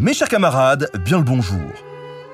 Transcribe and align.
Mes 0.00 0.14
chers 0.14 0.30
camarades, 0.30 0.88
bien 1.04 1.18
le 1.18 1.24
bonjour. 1.24 1.60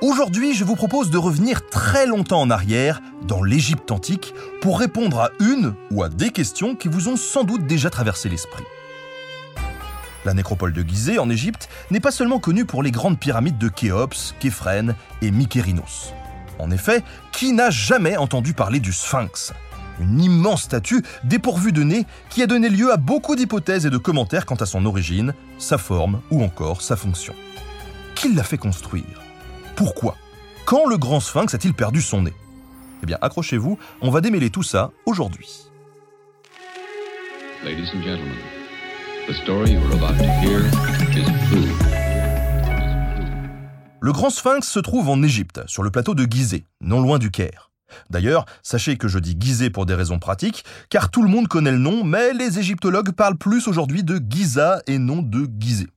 Aujourd'hui, 0.01 0.55
je 0.55 0.63
vous 0.63 0.77
propose 0.77 1.11
de 1.11 1.19
revenir 1.19 1.69
très 1.69 2.07
longtemps 2.07 2.41
en 2.41 2.49
arrière, 2.49 3.01
dans 3.27 3.43
l'Égypte 3.43 3.91
antique, 3.91 4.35
pour 4.61 4.79
répondre 4.79 5.19
à 5.19 5.31
une 5.41 5.75
ou 5.91 6.05
à 6.05 6.09
des 6.09 6.31
questions 6.31 6.77
qui 6.77 6.87
vous 6.87 7.09
ont 7.09 7.17
sans 7.17 7.43
doute 7.43 7.67
déjà 7.67 7.91
traversé 7.91 8.29
l'esprit. 8.29 8.63
La 10.25 10.33
nécropole 10.33 10.75
de 10.75 10.83
Gizeh, 10.83 11.19
en 11.19 11.29
Égypte, 11.29 11.69
n'est 11.91 11.99
pas 11.99 12.13
seulement 12.13 12.39
connue 12.39 12.67
pour 12.67 12.85
les 12.85 12.93
grandes 12.93 13.19
pyramides 13.19 13.59
de 13.59 13.69
Khéops, 13.69 14.37
Képhren 14.39 14.95
et 15.21 15.33
Mykérinos. 15.33 16.13
En 16.61 16.71
effet, 16.71 17.03
qui 17.33 17.53
n'a 17.53 17.71
jamais 17.71 18.17
entendu 18.17 18.53
parler 18.53 18.79
du 18.79 18.93
Sphinx? 18.93 19.53
Une 19.99 20.23
immense 20.23 20.63
statue 20.63 21.03
dépourvue 21.25 21.73
de 21.73 21.83
nez 21.83 22.07
qui 22.31 22.45
a 22.45 22.47
donné 22.47 22.69
lieu 22.69 22.93
à 22.93 22.97
beaucoup 22.97 23.35
d'hypothèses 23.35 23.87
et 23.87 23.91
de 23.91 23.99
commentaires 23.99 24.47
quant 24.47 24.55
à 24.55 24.67
son 24.67 24.87
origine, 24.87 25.35
sa 25.59 25.79
forme 25.79 26.21
ou 26.31 26.45
encore 26.45 26.81
sa 26.81 26.95
fonction. 26.95 27.35
Qui 28.17 28.33
l'a 28.33 28.43
fait 28.43 28.57
construire 28.57 29.21
Pourquoi? 29.77 30.17
Quand 30.65 30.87
le 30.87 30.97
grand 30.97 31.21
sphinx 31.21 31.55
a-t-il 31.55 31.75
perdu 31.75 32.01
son 32.01 32.23
nez? 32.23 32.33
Eh 33.03 33.07
bien, 33.07 33.19
accrochez-vous, 33.21 33.79
on 34.01 34.11
va 34.11 34.23
démêler 34.23 34.49
tout 34.49 34.63
ça 34.63 34.91
aujourd'hui. 35.05 35.69
Le 44.01 44.13
grand 44.13 44.31
sphinx 44.31 44.67
se 44.67 44.79
trouve 44.79 45.11
en 45.11 45.23
Égypte, 45.23 45.61
sur 45.67 45.83
le 45.83 45.91
plateau 45.91 46.15
de 46.15 46.25
Gizeh, 46.25 46.65
non 46.81 47.03
loin 47.03 47.19
du 47.19 47.31
Caire. 47.31 47.71
D'ailleurs, 48.09 48.47
sachez 48.63 48.97
que 48.97 49.09
je 49.09 49.19
dis 49.19 49.37
Gizeh 49.39 49.69
pour 49.69 49.85
des 49.85 49.95
raisons 49.95 50.19
pratiques, 50.19 50.65
car 50.89 51.11
tout 51.11 51.23
le 51.23 51.29
monde 51.29 51.49
connaît 51.49 51.71
le 51.71 51.79
nom, 51.79 52.03
mais 52.03 52.33
les 52.33 52.59
égyptologues 52.59 53.13
parlent 53.13 53.37
plus 53.37 53.69
aujourd'hui 53.69 54.05
de 54.05 54.19
Giza 54.27 54.81
et 54.87 54.99
non 54.99 55.21
de 55.21 55.47
Gizeh. 55.59 55.89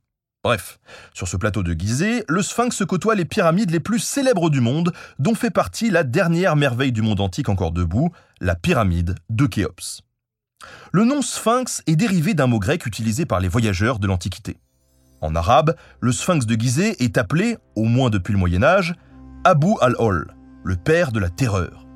Bref, 0.41 0.79
sur 1.13 1.27
ce 1.27 1.35
plateau 1.35 1.63
de 1.63 1.73
Gizeh, 1.73 2.23
le 2.29 2.41
sphinx 2.41 2.85
côtoie 2.85 3.15
les 3.15 3.25
pyramides 3.25 3.71
les 3.71 3.81
plus 3.81 3.99
célèbres 3.99 4.49
du 4.49 4.61
monde, 4.61 4.93
dont 5.19 5.35
fait 5.35 5.49
partie 5.49 5.89
la 5.89 6.03
dernière 6.03 6.55
merveille 6.55 6.93
du 6.93 7.01
monde 7.01 7.19
antique 7.19 7.49
encore 7.49 7.73
debout, 7.73 8.11
la 8.39 8.55
pyramide 8.55 9.15
de 9.29 9.45
Khéops. 9.47 10.01
Le 10.93 11.03
nom 11.03 11.21
sphinx 11.21 11.83
est 11.87 11.97
dérivé 11.97 12.33
d'un 12.33 12.47
mot 12.47 12.59
grec 12.59 12.85
utilisé 12.85 13.25
par 13.25 13.41
les 13.41 13.49
voyageurs 13.49 13.99
de 13.99 14.07
l'Antiquité. 14.07 14.61
En 15.19 15.35
arabe, 15.35 15.75
le 15.99 16.13
sphinx 16.13 16.45
de 16.45 16.55
Gizeh 16.55 16.95
est 17.03 17.17
appelé, 17.17 17.57
au 17.75 17.83
moins 17.83 18.09
depuis 18.09 18.31
le 18.31 18.39
Moyen 18.39 18.63
Âge, 18.63 18.95
Abu 19.43 19.73
al-Hol, 19.81 20.33
le 20.63 20.77
père 20.77 21.11
de 21.11 21.19
la 21.19 21.29
terreur. 21.29 21.88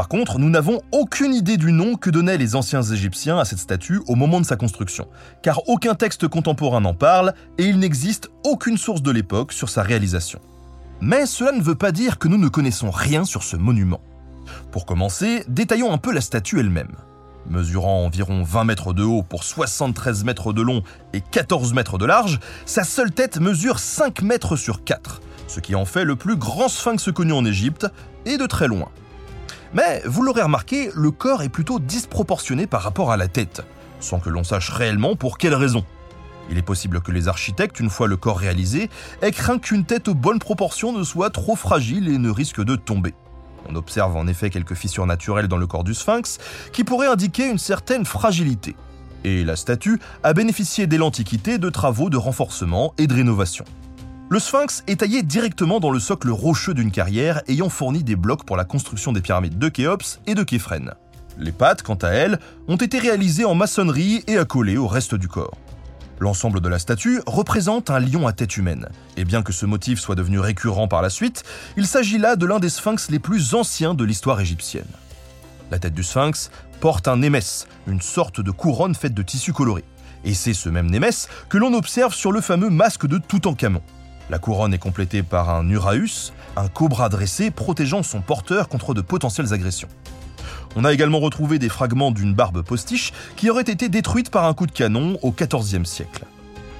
Par 0.00 0.08
contre, 0.08 0.38
nous 0.38 0.48
n'avons 0.48 0.80
aucune 0.92 1.34
idée 1.34 1.58
du 1.58 1.72
nom 1.72 1.94
que 1.94 2.08
donnaient 2.08 2.38
les 2.38 2.56
anciens 2.56 2.80
Égyptiens 2.80 3.38
à 3.38 3.44
cette 3.44 3.58
statue 3.58 4.00
au 4.06 4.14
moment 4.14 4.40
de 4.40 4.46
sa 4.46 4.56
construction, 4.56 5.06
car 5.42 5.68
aucun 5.68 5.94
texte 5.94 6.26
contemporain 6.26 6.80
n'en 6.80 6.94
parle 6.94 7.34
et 7.58 7.66
il 7.66 7.78
n'existe 7.78 8.30
aucune 8.42 8.78
source 8.78 9.02
de 9.02 9.10
l'époque 9.10 9.52
sur 9.52 9.68
sa 9.68 9.82
réalisation. 9.82 10.40
Mais 11.02 11.26
cela 11.26 11.52
ne 11.52 11.60
veut 11.60 11.74
pas 11.74 11.92
dire 11.92 12.18
que 12.18 12.28
nous 12.28 12.38
ne 12.38 12.48
connaissons 12.48 12.90
rien 12.90 13.26
sur 13.26 13.42
ce 13.42 13.56
monument. 13.56 14.00
Pour 14.72 14.86
commencer, 14.86 15.44
détaillons 15.48 15.92
un 15.92 15.98
peu 15.98 16.14
la 16.14 16.22
statue 16.22 16.60
elle-même. 16.60 16.96
Mesurant 17.44 18.02
environ 18.06 18.42
20 18.42 18.64
mètres 18.64 18.94
de 18.94 19.02
haut 19.02 19.22
pour 19.22 19.44
73 19.44 20.24
mètres 20.24 20.54
de 20.54 20.62
long 20.62 20.82
et 21.12 21.20
14 21.20 21.74
mètres 21.74 21.98
de 21.98 22.06
large, 22.06 22.40
sa 22.64 22.84
seule 22.84 23.12
tête 23.12 23.38
mesure 23.38 23.78
5 23.78 24.22
mètres 24.22 24.56
sur 24.56 24.82
4, 24.82 25.20
ce 25.46 25.60
qui 25.60 25.74
en 25.74 25.84
fait 25.84 26.06
le 26.06 26.16
plus 26.16 26.36
grand 26.36 26.68
sphinx 26.70 27.12
connu 27.12 27.34
en 27.34 27.44
Égypte, 27.44 27.86
et 28.24 28.38
de 28.38 28.46
très 28.46 28.66
loin. 28.66 28.88
Mais, 29.72 30.02
vous 30.04 30.22
l'aurez 30.22 30.42
remarqué, 30.42 30.90
le 30.94 31.10
corps 31.10 31.42
est 31.42 31.48
plutôt 31.48 31.78
disproportionné 31.78 32.66
par 32.66 32.82
rapport 32.82 33.12
à 33.12 33.16
la 33.16 33.28
tête, 33.28 33.62
sans 34.00 34.18
que 34.18 34.28
l'on 34.28 34.42
sache 34.42 34.70
réellement 34.70 35.14
pour 35.14 35.38
quelle 35.38 35.54
raison. 35.54 35.84
Il 36.50 36.58
est 36.58 36.62
possible 36.62 37.00
que 37.00 37.12
les 37.12 37.28
architectes, 37.28 37.78
une 37.78 37.90
fois 37.90 38.08
le 38.08 38.16
corps 38.16 38.38
réalisé, 38.38 38.90
aient 39.22 39.30
craint 39.30 39.58
qu'une 39.58 39.84
tête 39.84 40.08
aux 40.08 40.14
bonnes 40.14 40.40
proportions 40.40 40.92
ne 40.92 41.04
soit 41.04 41.30
trop 41.30 41.54
fragile 41.54 42.08
et 42.08 42.18
ne 42.18 42.30
risque 42.30 42.62
de 42.62 42.74
tomber. 42.74 43.14
On 43.68 43.76
observe 43.76 44.16
en 44.16 44.26
effet 44.26 44.50
quelques 44.50 44.74
fissures 44.74 45.06
naturelles 45.06 45.46
dans 45.46 45.56
le 45.56 45.68
corps 45.68 45.84
du 45.84 45.94
sphinx 45.94 46.38
qui 46.72 46.82
pourraient 46.82 47.06
indiquer 47.06 47.48
une 47.48 47.58
certaine 47.58 48.04
fragilité. 48.04 48.74
Et 49.22 49.44
la 49.44 49.54
statue 49.54 50.00
a 50.24 50.32
bénéficié 50.32 50.88
dès 50.88 50.96
l'Antiquité 50.96 51.58
de 51.58 51.70
travaux 51.70 52.10
de 52.10 52.16
renforcement 52.16 52.94
et 52.98 53.06
de 53.06 53.14
rénovation. 53.14 53.64
Le 54.32 54.38
sphinx 54.38 54.84
est 54.86 55.00
taillé 55.00 55.24
directement 55.24 55.80
dans 55.80 55.90
le 55.90 55.98
socle 55.98 56.30
rocheux 56.30 56.72
d'une 56.72 56.92
carrière 56.92 57.42
ayant 57.48 57.68
fourni 57.68 58.04
des 58.04 58.14
blocs 58.14 58.44
pour 58.44 58.56
la 58.56 58.64
construction 58.64 59.10
des 59.10 59.20
pyramides 59.20 59.58
de 59.58 59.68
Khéops 59.68 60.20
et 60.28 60.36
de 60.36 60.44
Képhren. 60.44 60.94
Les 61.36 61.50
pattes, 61.50 61.82
quant 61.82 61.96
à 61.96 62.10
elles, 62.10 62.38
ont 62.68 62.76
été 62.76 63.00
réalisées 63.00 63.44
en 63.44 63.56
maçonnerie 63.56 64.22
et 64.28 64.38
accolées 64.38 64.76
au 64.76 64.86
reste 64.86 65.16
du 65.16 65.26
corps. 65.26 65.58
L'ensemble 66.20 66.60
de 66.60 66.68
la 66.68 66.78
statue 66.78 67.20
représente 67.26 67.90
un 67.90 67.98
lion 67.98 68.28
à 68.28 68.32
tête 68.32 68.56
humaine, 68.56 68.88
et 69.16 69.24
bien 69.24 69.42
que 69.42 69.52
ce 69.52 69.66
motif 69.66 69.98
soit 69.98 70.14
devenu 70.14 70.38
récurrent 70.38 70.86
par 70.86 71.02
la 71.02 71.10
suite, 71.10 71.42
il 71.76 71.88
s'agit 71.88 72.18
là 72.18 72.36
de 72.36 72.46
l'un 72.46 72.60
des 72.60 72.68
sphinx 72.68 73.10
les 73.10 73.18
plus 73.18 73.54
anciens 73.54 73.94
de 73.94 74.04
l'histoire 74.04 74.40
égyptienne. 74.40 74.86
La 75.72 75.80
tête 75.80 75.94
du 75.94 76.04
sphinx 76.04 76.52
porte 76.78 77.08
un 77.08 77.16
némès, 77.16 77.66
une 77.88 78.00
sorte 78.00 78.40
de 78.40 78.52
couronne 78.52 78.94
faite 78.94 79.14
de 79.14 79.22
tissu 79.22 79.52
coloré, 79.52 79.82
et 80.24 80.34
c'est 80.34 80.54
ce 80.54 80.68
même 80.68 80.88
némès 80.88 81.28
que 81.48 81.58
l'on 81.58 81.74
observe 81.74 82.14
sur 82.14 82.30
le 82.30 82.40
fameux 82.40 82.70
masque 82.70 83.08
de 83.08 83.18
Toutankhamon. 83.18 83.82
La 84.30 84.38
couronne 84.38 84.72
est 84.72 84.78
complétée 84.78 85.24
par 85.24 85.50
un 85.50 85.68
uraeus, 85.68 86.32
un 86.56 86.68
cobra 86.68 87.08
dressé 87.08 87.50
protégeant 87.50 88.04
son 88.04 88.20
porteur 88.20 88.68
contre 88.68 88.94
de 88.94 89.00
potentielles 89.00 89.52
agressions. 89.52 89.88
On 90.76 90.84
a 90.84 90.92
également 90.92 91.18
retrouvé 91.18 91.58
des 91.58 91.68
fragments 91.68 92.12
d'une 92.12 92.32
barbe 92.32 92.62
postiche 92.62 93.12
qui 93.34 93.50
aurait 93.50 93.62
été 93.62 93.88
détruite 93.88 94.30
par 94.30 94.44
un 94.44 94.54
coup 94.54 94.66
de 94.66 94.72
canon 94.72 95.18
au 95.22 95.32
XIVe 95.32 95.84
siècle. 95.84 96.24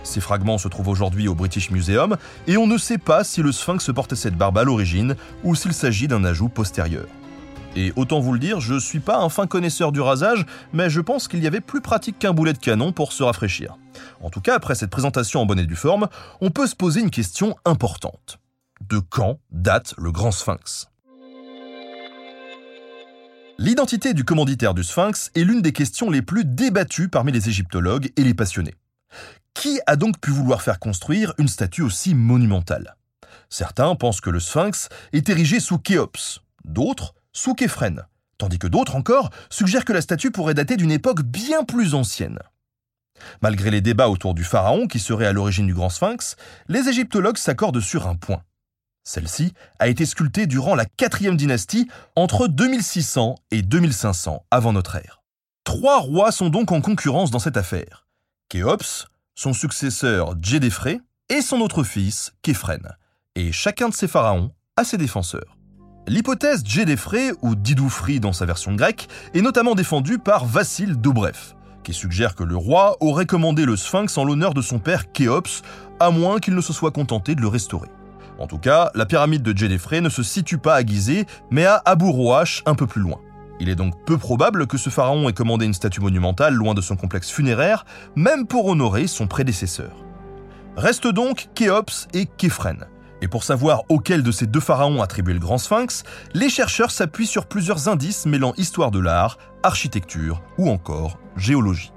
Ces 0.05 0.21
fragments 0.21 0.59
se 0.59 0.69
trouvent 0.69 0.88
aujourd'hui 0.88 1.27
au 1.27 1.34
British 1.34 1.72
Museum 1.72 2.16
et 2.47 2.56
on 2.56 2.69
ne 2.69 2.78
sait 2.78 2.99
pas 2.99 3.25
si 3.25 3.43
le 3.43 3.50
sphinx 3.50 3.91
portait 3.93 4.15
cette 4.15 4.37
barbe 4.37 4.59
à 4.59 4.62
l'origine 4.62 5.17
ou 5.43 5.56
s'il 5.56 5.75
s'agit 5.75 6.06
d'un 6.06 6.22
ajout 6.22 6.49
postérieur. 6.49 7.06
Et 7.75 7.93
autant 7.97 8.21
vous 8.21 8.32
le 8.32 8.38
dire, 8.38 8.61
je 8.61 8.78
suis 8.78 9.00
pas 9.00 9.19
un 9.19 9.28
fin 9.28 9.49
connaisseur 9.49 9.91
du 9.91 10.00
rasage, 10.00 10.47
mais 10.72 10.88
je 10.88 11.00
pense 11.00 11.27
qu'il 11.27 11.43
y 11.43 11.49
avait 11.49 11.61
plus 11.61 11.81
pratique 11.81 12.21
qu'un 12.21 12.32
boulet 12.32 12.53
de 12.53 12.59
canon 12.59 12.93
pour 12.93 13.12
se 13.12 13.25
rafraîchir. 13.25 13.77
En 14.21 14.31
tout 14.31 14.41
cas, 14.41 14.55
après 14.55 14.75
cette 14.75 14.91
présentation 14.91 15.41
en 15.41 15.47
bonne 15.47 15.59
et 15.59 15.67
due 15.67 15.77
forme, 15.77 16.09
on 16.41 16.51
peut 16.51 16.67
se 16.67 16.77
poser 16.77 17.01
une 17.01 17.11
question 17.11 17.56
importante. 17.65 18.39
De 18.89 18.99
quand 18.99 19.39
date 19.51 19.95
le 19.99 20.11
grand 20.12 20.31
sphinx? 20.31 20.89
L'identité 23.59 24.15
du 24.15 24.25
commanditaire 24.25 24.73
du 24.73 24.83
sphinx 24.83 25.31
est 25.34 25.45
l'une 25.45 25.61
des 25.61 25.73
questions 25.73 26.11
les 26.11 26.23
plus 26.23 26.47
débattues 26.47 27.11
parmi 27.11 27.31
les 27.31 27.50
égyptologues 27.50 28.11
et 28.17 28.25
les 28.25 28.33
passionnés. 28.33 28.75
Qui 29.53 29.81
a 29.87 29.97
donc 29.97 30.19
pu 30.19 30.31
vouloir 30.31 30.62
faire 30.62 30.79
construire 30.79 31.34
une 31.37 31.49
statue 31.49 31.83
aussi 31.83 32.15
monumentale? 32.15 32.97
Certains 33.50 33.95
pensent 33.97 34.23
que 34.23 34.31
le 34.31 34.41
sphinx 34.41 34.89
est 35.12 35.29
érigé 35.29 35.61
sous 35.61 35.79
Khéops, 35.79 36.41
d'autres 36.65 37.15
sous 37.33 37.55
Képhren, 37.55 38.06
tandis 38.39 38.59
que 38.59 38.67
d'autres 38.67 38.97
encore 38.97 39.31
suggèrent 39.50 39.84
que 39.84 39.93
la 39.93 40.00
statue 40.00 40.31
pourrait 40.31 40.55
dater 40.55 40.77
d'une 40.77 40.91
époque 40.91 41.23
bien 41.23 41.65
plus 41.65 41.95
ancienne. 41.95 42.39
Malgré 43.43 43.70
les 43.70 43.81
débats 43.81 44.08
autour 44.08 44.34
du 44.34 44.44
pharaon 44.44 44.87
qui 44.87 44.99
serait 44.99 45.26
à 45.26 45.32
l'origine 45.32 45.67
du 45.67 45.75
grand 45.75 45.88
sphinx, 45.88 46.37
les 46.69 46.88
égyptologues 46.88 47.37
s'accordent 47.37 47.81
sur 47.81 48.06
un 48.06 48.17
point. 48.17 48.43
Celle-ci 49.05 49.55
a 49.78 49.88
été 49.88 50.06
sculptée 50.06 50.46
durant 50.46 50.75
la 50.75 50.84
quatrième 50.84 51.37
dynastie 51.37 51.88
entre 52.17 52.49
2600 52.49 53.37
et 53.50 53.62
2500 53.62 54.44
avant 54.50 54.72
notre 54.72 54.96
ère. 54.96 55.22
Trois 55.64 55.99
rois 55.99 56.32
sont 56.32 56.49
donc 56.49 56.72
en 56.72 56.81
concurrence 56.81 57.31
dans 57.31 57.38
cette 57.38 57.56
affaire. 57.56 58.06
Khéops, 58.49 59.08
son 59.34 59.52
successeur 59.52 60.34
Djedefré 60.40 61.00
et 61.28 61.40
son 61.40 61.61
autre 61.61 61.82
fils 61.82 62.32
Képhren. 62.43 62.96
Et 63.37 63.52
chacun 63.52 63.88
de 63.88 63.94
ces 63.94 64.08
pharaons 64.08 64.50
a 64.76 64.84
ses 64.84 64.99
défenseurs. 64.99 65.56
L'hypothèse 66.08 66.64
Djedefré, 66.64 67.31
ou 67.43 67.55
Didoufri 67.55 68.20
dans 68.20 68.32
sa 68.32 68.44
version 68.44 68.75
grecque, 68.75 69.08
est 69.32 69.43
notamment 69.43 69.75
défendue 69.75 70.19
par 70.19 70.44
Vassil 70.44 70.96
Dobrev, 70.96 71.55
qui 71.82 71.93
suggère 71.93 72.35
que 72.35 72.44
le 72.44 72.56
roi 72.56 72.97
aurait 73.00 73.27
commandé 73.27 73.65
le 73.65 73.77
sphinx 73.77 74.17
en 74.19 74.25
l'honneur 74.25 74.55
de 74.55 74.62
son 74.62 74.79
père 74.79 75.12
Khéops, 75.12 75.62
à 75.99 76.11
moins 76.11 76.38
qu'il 76.38 76.55
ne 76.55 76.61
se 76.61 76.73
soit 76.73 76.91
contenté 76.91 77.35
de 77.35 77.41
le 77.41 77.49
restaurer. 77.49 77.88
En 78.38 78.47
tout 78.47 78.59
cas, 78.59 78.91
la 78.94 79.06
pyramide 79.06 79.43
de 79.43 79.56
Djedefré 79.56 80.00
ne 80.00 80.09
se 80.09 80.23
situe 80.23 80.59
pas 80.59 80.75
à 80.75 80.85
Gizeh, 80.85 81.27
mais 81.50 81.67
à 81.67 81.82
Abu 81.85 82.06
Roash, 82.06 82.62
un 82.65 82.75
peu 82.75 82.87
plus 82.87 83.03
loin. 83.03 83.21
Il 83.61 83.69
est 83.69 83.75
donc 83.75 83.94
peu 84.06 84.17
probable 84.17 84.67
que 84.67 84.79
ce 84.79 84.88
pharaon 84.88 85.29
ait 85.29 85.35
commandé 85.35 85.67
une 85.67 85.75
statue 85.75 86.00
monumentale 86.00 86.55
loin 86.55 86.73
de 86.73 86.81
son 86.81 86.97
complexe 86.97 87.31
funéraire, 87.31 87.85
même 88.17 88.47
pour 88.47 88.67
honorer 88.67 89.06
son 89.06 89.26
prédécesseur. 89.26 89.93
Restent 90.76 91.12
donc 91.12 91.49
Khéops 91.55 92.09
et 92.15 92.25
Képhren. 92.25 92.87
Et 93.22 93.28
pour 93.28 93.44
savoir 93.44 93.82
auquel 93.88 94.22
de 94.22 94.32
ces 94.32 94.46
deux 94.46 94.61
pharaons 94.61 95.02
attribuer 95.02 95.34
le 95.34 95.40
grand 95.40 95.58
sphinx, 95.58 96.05
les 96.34 96.49
chercheurs 96.49 96.90
s'appuient 96.90 97.26
sur 97.26 97.46
plusieurs 97.46 97.88
indices 97.88 98.26
mêlant 98.26 98.55
histoire 98.56 98.90
de 98.90 98.99
l'art, 98.99 99.38
architecture 99.62 100.43
ou 100.58 100.70
encore 100.70 101.19
géologie. 101.37 101.93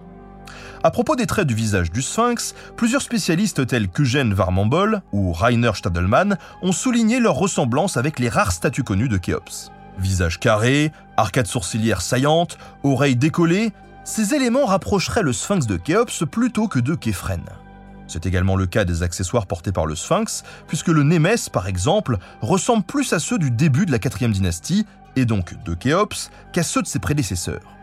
À 0.85 0.91
propos 0.91 1.15
des 1.15 1.27
traits 1.27 1.47
du 1.47 1.55
visage 1.55 1.91
du 1.91 2.01
sphinx, 2.01 2.55
plusieurs 2.75 3.01
spécialistes 3.01 3.65
tels 3.65 3.87
qu'Eugène 3.87 4.33
Varmambol 4.33 5.01
ou 5.13 5.31
Rainer 5.31 5.71
Stadelmann 5.75 6.37
ont 6.61 6.73
souligné 6.73 7.21
leur 7.21 7.35
ressemblance 7.35 7.95
avec 7.95 8.19
les 8.19 8.27
rares 8.27 8.51
statues 8.51 8.83
connues 8.83 9.07
de 9.07 9.17
Khéops. 9.17 9.71
Visage 9.97 10.41
carré, 10.41 10.91
arcade 11.15 11.47
sourcilière 11.47 12.01
saillante, 12.01 12.57
oreilles 12.83 13.15
décollées, 13.15 13.71
ces 14.03 14.33
éléments 14.33 14.65
rapprocheraient 14.65 15.21
le 15.21 15.31
sphinx 15.31 15.67
de 15.67 15.77
Khéops 15.77 16.25
plutôt 16.29 16.67
que 16.67 16.79
de 16.79 16.95
Képhren. 16.95 17.45
C'est 18.13 18.27
également 18.27 18.55
le 18.55 18.67
cas 18.67 18.85
des 18.85 19.01
accessoires 19.01 19.47
portés 19.47 19.71
par 19.71 19.87
le 19.87 19.95
sphinx, 19.95 20.43
puisque 20.67 20.89
le 20.89 21.01
Némès, 21.01 21.49
par 21.49 21.65
exemple, 21.65 22.19
ressemble 22.41 22.83
plus 22.83 23.11
à 23.11 23.17
ceux 23.17 23.39
du 23.39 23.49
début 23.49 23.87
de 23.87 23.91
la 23.91 23.97
4 23.97 24.27
dynastie, 24.27 24.85
et 25.15 25.25
donc 25.25 25.55
de 25.63 25.73
Khéops, 25.73 26.29
qu'à 26.51 26.61
ceux 26.61 26.83
de 26.83 26.87
ses 26.87 26.99
prédécesseurs. 26.99 27.75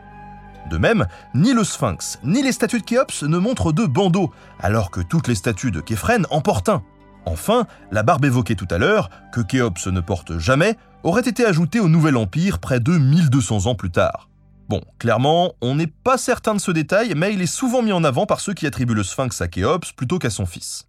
De 0.71 0.79
même, 0.79 1.09
ni 1.35 1.53
le 1.53 1.65
sphinx, 1.65 2.21
ni 2.23 2.45
les 2.45 2.53
statues 2.53 2.79
de 2.79 2.85
Khéops 2.85 3.25
ne 3.25 3.39
montrent 3.39 3.73
de 3.73 3.87
bandeaux, 3.87 4.33
alors 4.61 4.93
que 4.93 5.01
toutes 5.01 5.27
les 5.27 5.35
statues 5.35 5.73
de 5.73 5.81
Képhren 5.81 6.25
en 6.31 6.41
portent 6.41 6.69
un. 6.69 6.85
Enfin, 7.27 7.67
la 7.91 8.05
barbe 8.05 8.25
évoquée 8.25 8.55
tout 8.55 8.69
à 8.71 8.79
l'heure, 8.79 9.11
que 9.33 9.41
Khéops 9.41 9.89
ne 9.89 10.01
porte 10.01 10.39
jamais, 10.39 10.77
aurait 11.03 11.29
été 11.29 11.45
ajoutée 11.45 11.81
au 11.81 11.89
Nouvel 11.89 12.17
Empire 12.17 12.61
près 12.61 12.79
de 12.79 12.97
1200 12.97 13.67
ans 13.67 13.75
plus 13.75 13.91
tard. 13.91 14.30
Bon, 14.71 14.83
clairement, 15.01 15.55
on 15.63 15.75
n'est 15.75 15.89
pas 15.89 16.17
certain 16.17 16.55
de 16.55 16.61
ce 16.61 16.71
détail, 16.71 17.15
mais 17.17 17.35
il 17.35 17.43
est 17.43 17.47
souvent 17.47 17.83
mis 17.83 17.91
en 17.91 18.05
avant 18.05 18.25
par 18.25 18.39
ceux 18.39 18.55
qui 18.55 18.69
attribuent 18.69 18.95
le 18.95 19.03
sphinx 19.03 19.41
à 19.41 19.49
Khéops 19.49 19.91
plutôt 19.97 20.21
qu'à 20.21 20.31
son 20.31 20.47
fils. 20.47 20.87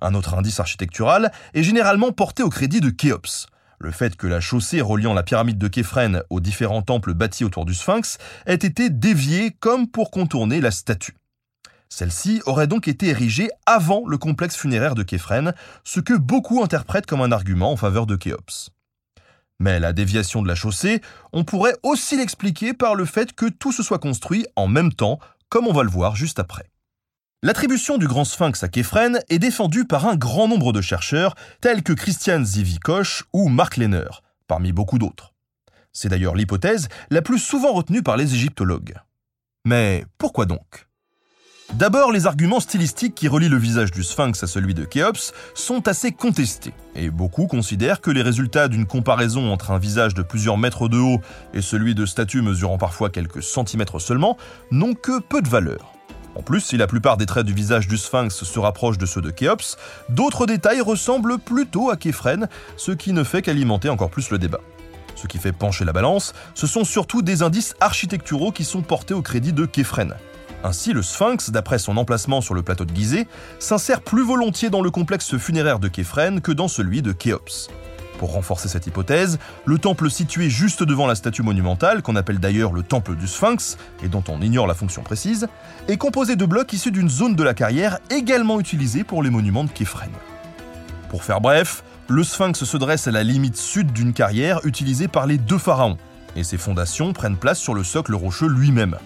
Un 0.00 0.14
autre 0.14 0.34
indice 0.34 0.60
architectural 0.60 1.32
est 1.52 1.64
généralement 1.64 2.12
porté 2.12 2.44
au 2.44 2.48
crédit 2.48 2.80
de 2.80 2.90
Khéops. 2.90 3.48
Le 3.80 3.90
fait 3.90 4.14
que 4.14 4.28
la 4.28 4.38
chaussée 4.38 4.80
reliant 4.80 5.14
la 5.14 5.24
pyramide 5.24 5.58
de 5.58 5.66
Képhren 5.66 6.22
aux 6.30 6.38
différents 6.38 6.82
temples 6.82 7.12
bâtis 7.12 7.42
autour 7.42 7.64
du 7.64 7.74
sphinx 7.74 8.18
ait 8.46 8.54
été 8.54 8.88
déviée 8.88 9.50
comme 9.50 9.88
pour 9.88 10.12
contourner 10.12 10.60
la 10.60 10.70
statue. 10.70 11.16
Celle-ci 11.88 12.40
aurait 12.46 12.68
donc 12.68 12.86
été 12.86 13.08
érigée 13.08 13.50
avant 13.66 14.04
le 14.06 14.16
complexe 14.16 14.54
funéraire 14.54 14.94
de 14.94 15.02
Képhren, 15.02 15.54
ce 15.82 15.98
que 15.98 16.14
beaucoup 16.14 16.62
interprètent 16.62 17.06
comme 17.06 17.20
un 17.20 17.32
argument 17.32 17.72
en 17.72 17.76
faveur 17.76 18.06
de 18.06 18.14
Khéops. 18.14 18.70
Mais 19.58 19.80
la 19.80 19.92
déviation 19.92 20.42
de 20.42 20.48
la 20.48 20.54
chaussée, 20.54 21.00
on 21.32 21.44
pourrait 21.44 21.76
aussi 21.82 22.16
l'expliquer 22.16 22.74
par 22.74 22.94
le 22.94 23.04
fait 23.04 23.32
que 23.32 23.46
tout 23.46 23.72
se 23.72 23.82
soit 23.82 23.98
construit 23.98 24.46
en 24.54 24.68
même 24.68 24.92
temps, 24.92 25.18
comme 25.48 25.66
on 25.66 25.72
va 25.72 25.82
le 25.82 25.90
voir 25.90 26.16
juste 26.16 26.38
après. 26.38 26.70
L'attribution 27.42 27.98
du 27.98 28.08
grand 28.08 28.24
sphinx 28.24 28.62
à 28.62 28.68
Képhren 28.68 29.20
est 29.28 29.38
défendue 29.38 29.84
par 29.84 30.06
un 30.06 30.16
grand 30.16 30.48
nombre 30.48 30.72
de 30.72 30.80
chercheurs, 30.80 31.34
tels 31.60 31.82
que 31.82 31.92
Christian 31.92 32.44
Zivikoch 32.44 33.24
ou 33.32 33.48
Mark 33.48 33.76
Lehner, 33.76 34.08
parmi 34.46 34.72
beaucoup 34.72 34.98
d'autres. 34.98 35.32
C'est 35.92 36.08
d'ailleurs 36.08 36.34
l'hypothèse 36.34 36.88
la 37.10 37.22
plus 37.22 37.38
souvent 37.38 37.72
retenue 37.72 38.02
par 38.02 38.16
les 38.16 38.34
égyptologues. 38.34 38.94
Mais 39.64 40.04
pourquoi 40.18 40.46
donc? 40.46 40.88
D'abord, 41.74 42.12
les 42.12 42.26
arguments 42.26 42.60
stylistiques 42.60 43.14
qui 43.14 43.28
relient 43.28 43.48
le 43.48 43.58
visage 43.58 43.90
du 43.90 44.02
sphinx 44.02 44.42
à 44.42 44.46
celui 44.46 44.72
de 44.72 44.84
Khéops 44.84 45.32
sont 45.54 45.88
assez 45.88 46.12
contestés, 46.12 46.72
et 46.94 47.10
beaucoup 47.10 47.46
considèrent 47.46 48.00
que 48.00 48.10
les 48.10 48.22
résultats 48.22 48.68
d'une 48.68 48.86
comparaison 48.86 49.52
entre 49.52 49.72
un 49.72 49.78
visage 49.78 50.14
de 50.14 50.22
plusieurs 50.22 50.58
mètres 50.58 50.88
de 50.88 50.98
haut 50.98 51.20
et 51.52 51.60
celui 51.60 51.94
de 51.94 52.06
statues 52.06 52.40
mesurant 52.40 52.78
parfois 52.78 53.10
quelques 53.10 53.42
centimètres 53.42 53.98
seulement 53.98 54.38
n'ont 54.70 54.94
que 54.94 55.20
peu 55.20 55.42
de 55.42 55.48
valeur. 55.48 55.92
En 56.36 56.42
plus, 56.42 56.60
si 56.60 56.76
la 56.76 56.86
plupart 56.86 57.16
des 57.16 57.26
traits 57.26 57.46
du 57.46 57.54
visage 57.54 57.88
du 57.88 57.96
sphinx 57.96 58.44
se 58.44 58.58
rapprochent 58.58 58.98
de 58.98 59.06
ceux 59.06 59.22
de 59.22 59.30
Khéops, 59.30 59.76
d'autres 60.08 60.46
détails 60.46 60.80
ressemblent 60.80 61.38
plutôt 61.38 61.90
à 61.90 61.96
Képhren, 61.96 62.48
ce 62.76 62.92
qui 62.92 63.12
ne 63.12 63.24
fait 63.24 63.42
qu'alimenter 63.42 63.88
encore 63.88 64.10
plus 64.10 64.30
le 64.30 64.38
débat. 64.38 64.60
Ce 65.14 65.26
qui 65.26 65.38
fait 65.38 65.52
pencher 65.52 65.84
la 65.84 65.92
balance, 65.92 66.32
ce 66.54 66.66
sont 66.66 66.84
surtout 66.84 67.22
des 67.22 67.42
indices 67.42 67.74
architecturaux 67.80 68.52
qui 68.52 68.64
sont 68.64 68.82
portés 68.82 69.14
au 69.14 69.22
crédit 69.22 69.52
de 69.54 69.66
Képhren. 69.66 70.14
Ainsi, 70.66 70.92
le 70.92 71.02
sphinx, 71.02 71.50
d'après 71.50 71.78
son 71.78 71.96
emplacement 71.96 72.40
sur 72.40 72.52
le 72.52 72.60
plateau 72.60 72.84
de 72.84 72.92
Gizeh, 72.92 73.28
s'insère 73.60 74.00
plus 74.00 74.24
volontiers 74.24 74.68
dans 74.68 74.82
le 74.82 74.90
complexe 74.90 75.36
funéraire 75.36 75.78
de 75.78 75.86
Képhren 75.86 76.40
que 76.40 76.50
dans 76.50 76.66
celui 76.66 77.02
de 77.02 77.12
Khéops. 77.12 77.68
Pour 78.18 78.32
renforcer 78.32 78.66
cette 78.66 78.84
hypothèse, 78.88 79.38
le 79.64 79.78
temple 79.78 80.10
situé 80.10 80.50
juste 80.50 80.82
devant 80.82 81.06
la 81.06 81.14
statue 81.14 81.44
monumentale, 81.44 82.02
qu'on 82.02 82.16
appelle 82.16 82.40
d'ailleurs 82.40 82.72
le 82.72 82.82
temple 82.82 83.14
du 83.14 83.28
Sphinx, 83.28 83.78
et 84.02 84.08
dont 84.08 84.24
on 84.26 84.42
ignore 84.42 84.66
la 84.66 84.74
fonction 84.74 85.02
précise, 85.02 85.46
est 85.86 85.98
composé 85.98 86.34
de 86.34 86.44
blocs 86.44 86.72
issus 86.72 86.90
d'une 86.90 87.08
zone 87.08 87.36
de 87.36 87.44
la 87.44 87.54
carrière 87.54 88.00
également 88.10 88.58
utilisée 88.58 89.04
pour 89.04 89.22
les 89.22 89.30
monuments 89.30 89.62
de 89.62 89.70
Képhren. 89.70 90.10
Pour 91.10 91.22
faire 91.22 91.40
bref, 91.40 91.84
le 92.08 92.24
Sphinx 92.24 92.64
se 92.64 92.76
dresse 92.76 93.06
à 93.06 93.12
la 93.12 93.22
limite 93.22 93.56
sud 93.56 93.92
d'une 93.92 94.12
carrière 94.12 94.58
utilisée 94.64 95.06
par 95.06 95.28
les 95.28 95.38
deux 95.38 95.58
pharaons, 95.58 95.96
et 96.34 96.42
ses 96.42 96.58
fondations 96.58 97.12
prennent 97.12 97.36
place 97.36 97.60
sur 97.60 97.72
le 97.72 97.84
socle 97.84 98.14
rocheux 98.14 98.48
lui-même. 98.48 98.96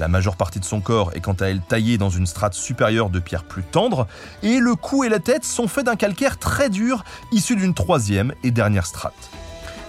La 0.00 0.08
majeure 0.08 0.36
partie 0.36 0.60
de 0.60 0.64
son 0.64 0.80
corps 0.80 1.10
est 1.14 1.20
quant 1.20 1.34
à 1.34 1.48
elle 1.48 1.60
taillée 1.60 1.98
dans 1.98 2.08
une 2.08 2.24
strate 2.24 2.54
supérieure 2.54 3.10
de 3.10 3.20
pierres 3.20 3.44
plus 3.44 3.62
tendres, 3.62 4.06
et 4.42 4.58
le 4.58 4.74
cou 4.74 5.04
et 5.04 5.10
la 5.10 5.18
tête 5.18 5.44
sont 5.44 5.68
faits 5.68 5.84
d'un 5.84 5.94
calcaire 5.94 6.38
très 6.38 6.70
dur 6.70 7.04
issu 7.32 7.54
d'une 7.54 7.74
troisième 7.74 8.32
et 8.42 8.50
dernière 8.50 8.86
strate. 8.86 9.30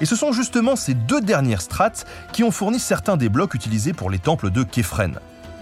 Et 0.02 0.06
ce 0.06 0.18
sont 0.18 0.34
justement 0.34 0.76
ces 0.76 0.96
deux 0.96 1.22
dernières 1.22 1.62
strates 1.62 2.06
qui 2.34 2.44
ont 2.44 2.52
fourni 2.52 2.78
certains 2.78 3.16
des 3.16 3.30
blocs 3.30 3.54
utilisés 3.54 3.94
pour 3.94 4.10
les 4.10 4.20
temples 4.20 4.50
de 4.50 4.64
Képhren. 4.64 5.18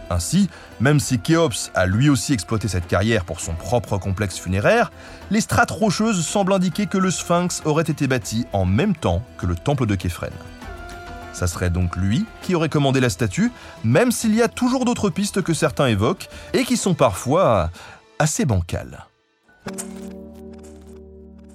Ainsi, 0.10 0.50
même 0.80 1.00
si 1.00 1.20
Khéops 1.20 1.70
a 1.76 1.86
lui 1.86 2.10
aussi 2.10 2.34
exploité 2.34 2.68
cette 2.68 2.88
carrière 2.88 3.26
pour 3.26 3.42
son 3.42 3.54
propre 3.54 4.00
complexe 4.00 4.40
funéraire, 4.40 4.92
les 5.30 5.42
strates 5.42 5.70
rocheuses 5.70 6.26
semblent 6.26 6.54
indiquer 6.54 6.88
que 6.88 6.98
le 6.98 7.12
sphinx 7.12 7.62
aurait 7.66 7.84
été 7.84 8.08
bâti 8.08 8.48
en 8.52 8.66
même 8.66 8.96
temps 8.96 9.22
que 9.38 9.46
le 9.46 9.54
temple 9.54 9.86
de 9.86 9.94
Képhren. 9.94 10.32
Ça 11.40 11.48
serait 11.48 11.70
donc 11.70 11.96
lui 11.96 12.26
qui 12.42 12.54
aurait 12.54 12.68
commandé 12.68 13.00
la 13.00 13.10
statue, 13.10 13.50
même 13.86 14.12
s'il 14.12 14.36
y 14.36 14.42
a 14.42 14.50
toujours 14.50 14.84
d'autres 14.84 15.10
pistes 15.10 15.42
que 15.42 15.54
certains 15.54 15.88
évoquent 15.88 16.28
et 16.52 16.66
qui 16.66 16.76
sont 16.76 16.96
parfois 16.96 17.72
assez 18.20 18.44
bancales. 18.44 19.06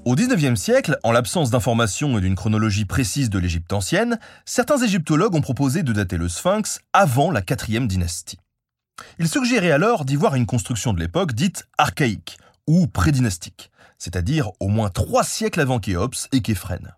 Au 0.06 0.14
XIXe 0.14 0.58
siècle, 0.58 0.98
en 1.02 1.12
l'absence 1.12 1.50
d'informations 1.50 2.16
et 2.16 2.22
d'une 2.22 2.34
chronologie 2.34 2.86
précise 2.86 3.28
de 3.28 3.38
l'Égypte 3.38 3.74
ancienne, 3.74 4.18
certains 4.46 4.78
égyptologues 4.78 5.34
ont 5.34 5.42
proposé 5.42 5.82
de 5.82 5.92
dater 5.92 6.16
le 6.16 6.30
Sphinx 6.30 6.80
avant 6.94 7.30
la 7.30 7.42
quatrième 7.42 7.86
dynastie. 7.86 8.38
Ils 9.18 9.28
suggéraient 9.28 9.70
alors 9.70 10.06
d'y 10.06 10.16
voir 10.16 10.34
une 10.34 10.46
construction 10.46 10.94
de 10.94 11.00
l'époque 11.00 11.34
dite 11.34 11.66
archaïque 11.76 12.38
ou 12.66 12.86
prédynastique, 12.86 13.70
c'est-à-dire 13.98 14.50
au 14.60 14.68
moins 14.68 14.88
trois 14.88 15.24
siècles 15.24 15.60
avant 15.60 15.78
Khéops 15.78 16.28
et 16.32 16.40
Képhren. 16.40 16.94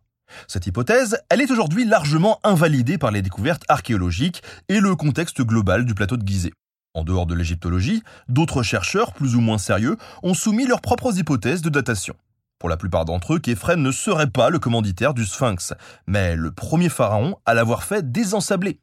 Cette 0.49 0.67
hypothèse, 0.67 1.19
elle 1.29 1.41
est 1.41 1.51
aujourd'hui 1.51 1.85
largement 1.85 2.41
invalidée 2.45 2.99
par 2.99 3.11
les 3.11 3.23
découvertes 3.23 3.65
archéologiques 3.69 4.43
et 4.69 4.81
le 4.81 4.95
contexte 4.97 5.43
global 5.43 5.85
du 5.85 5.95
plateau 5.95 6.17
de 6.17 6.27
Gizeh. 6.27 6.53
En 6.95 7.05
dehors 7.05 7.27
de 7.27 7.35
l'égyptologie, 7.35 8.03
d'autres 8.29 8.63
chercheurs, 8.63 9.13
plus 9.13 9.37
ou 9.37 9.41
moins 9.41 9.59
sérieux, 9.59 9.97
ont 10.23 10.35
soumis 10.35 10.67
leurs 10.67 10.81
propres 10.81 11.19
hypothèses 11.19 11.63
de 11.63 11.69
datation. 11.69 12.15
Pour 12.59 12.71
la 12.71 12.79
plupart 12.79 13.05
d'entre 13.05 13.35
eux, 13.35 13.39
Képhren 13.39 13.83
ne 13.83 13.91
serait 13.91 14.31
pas 14.31 14.49
le 14.49 14.59
commanditaire 14.59 15.13
du 15.13 15.27
Sphinx, 15.27 15.75
mais 16.07 16.37
le 16.37 16.51
premier 16.51 16.89
pharaon 16.89 17.37
à 17.45 17.53
l'avoir 17.53 17.85
fait 17.85 18.11
désensabler. 18.11 18.81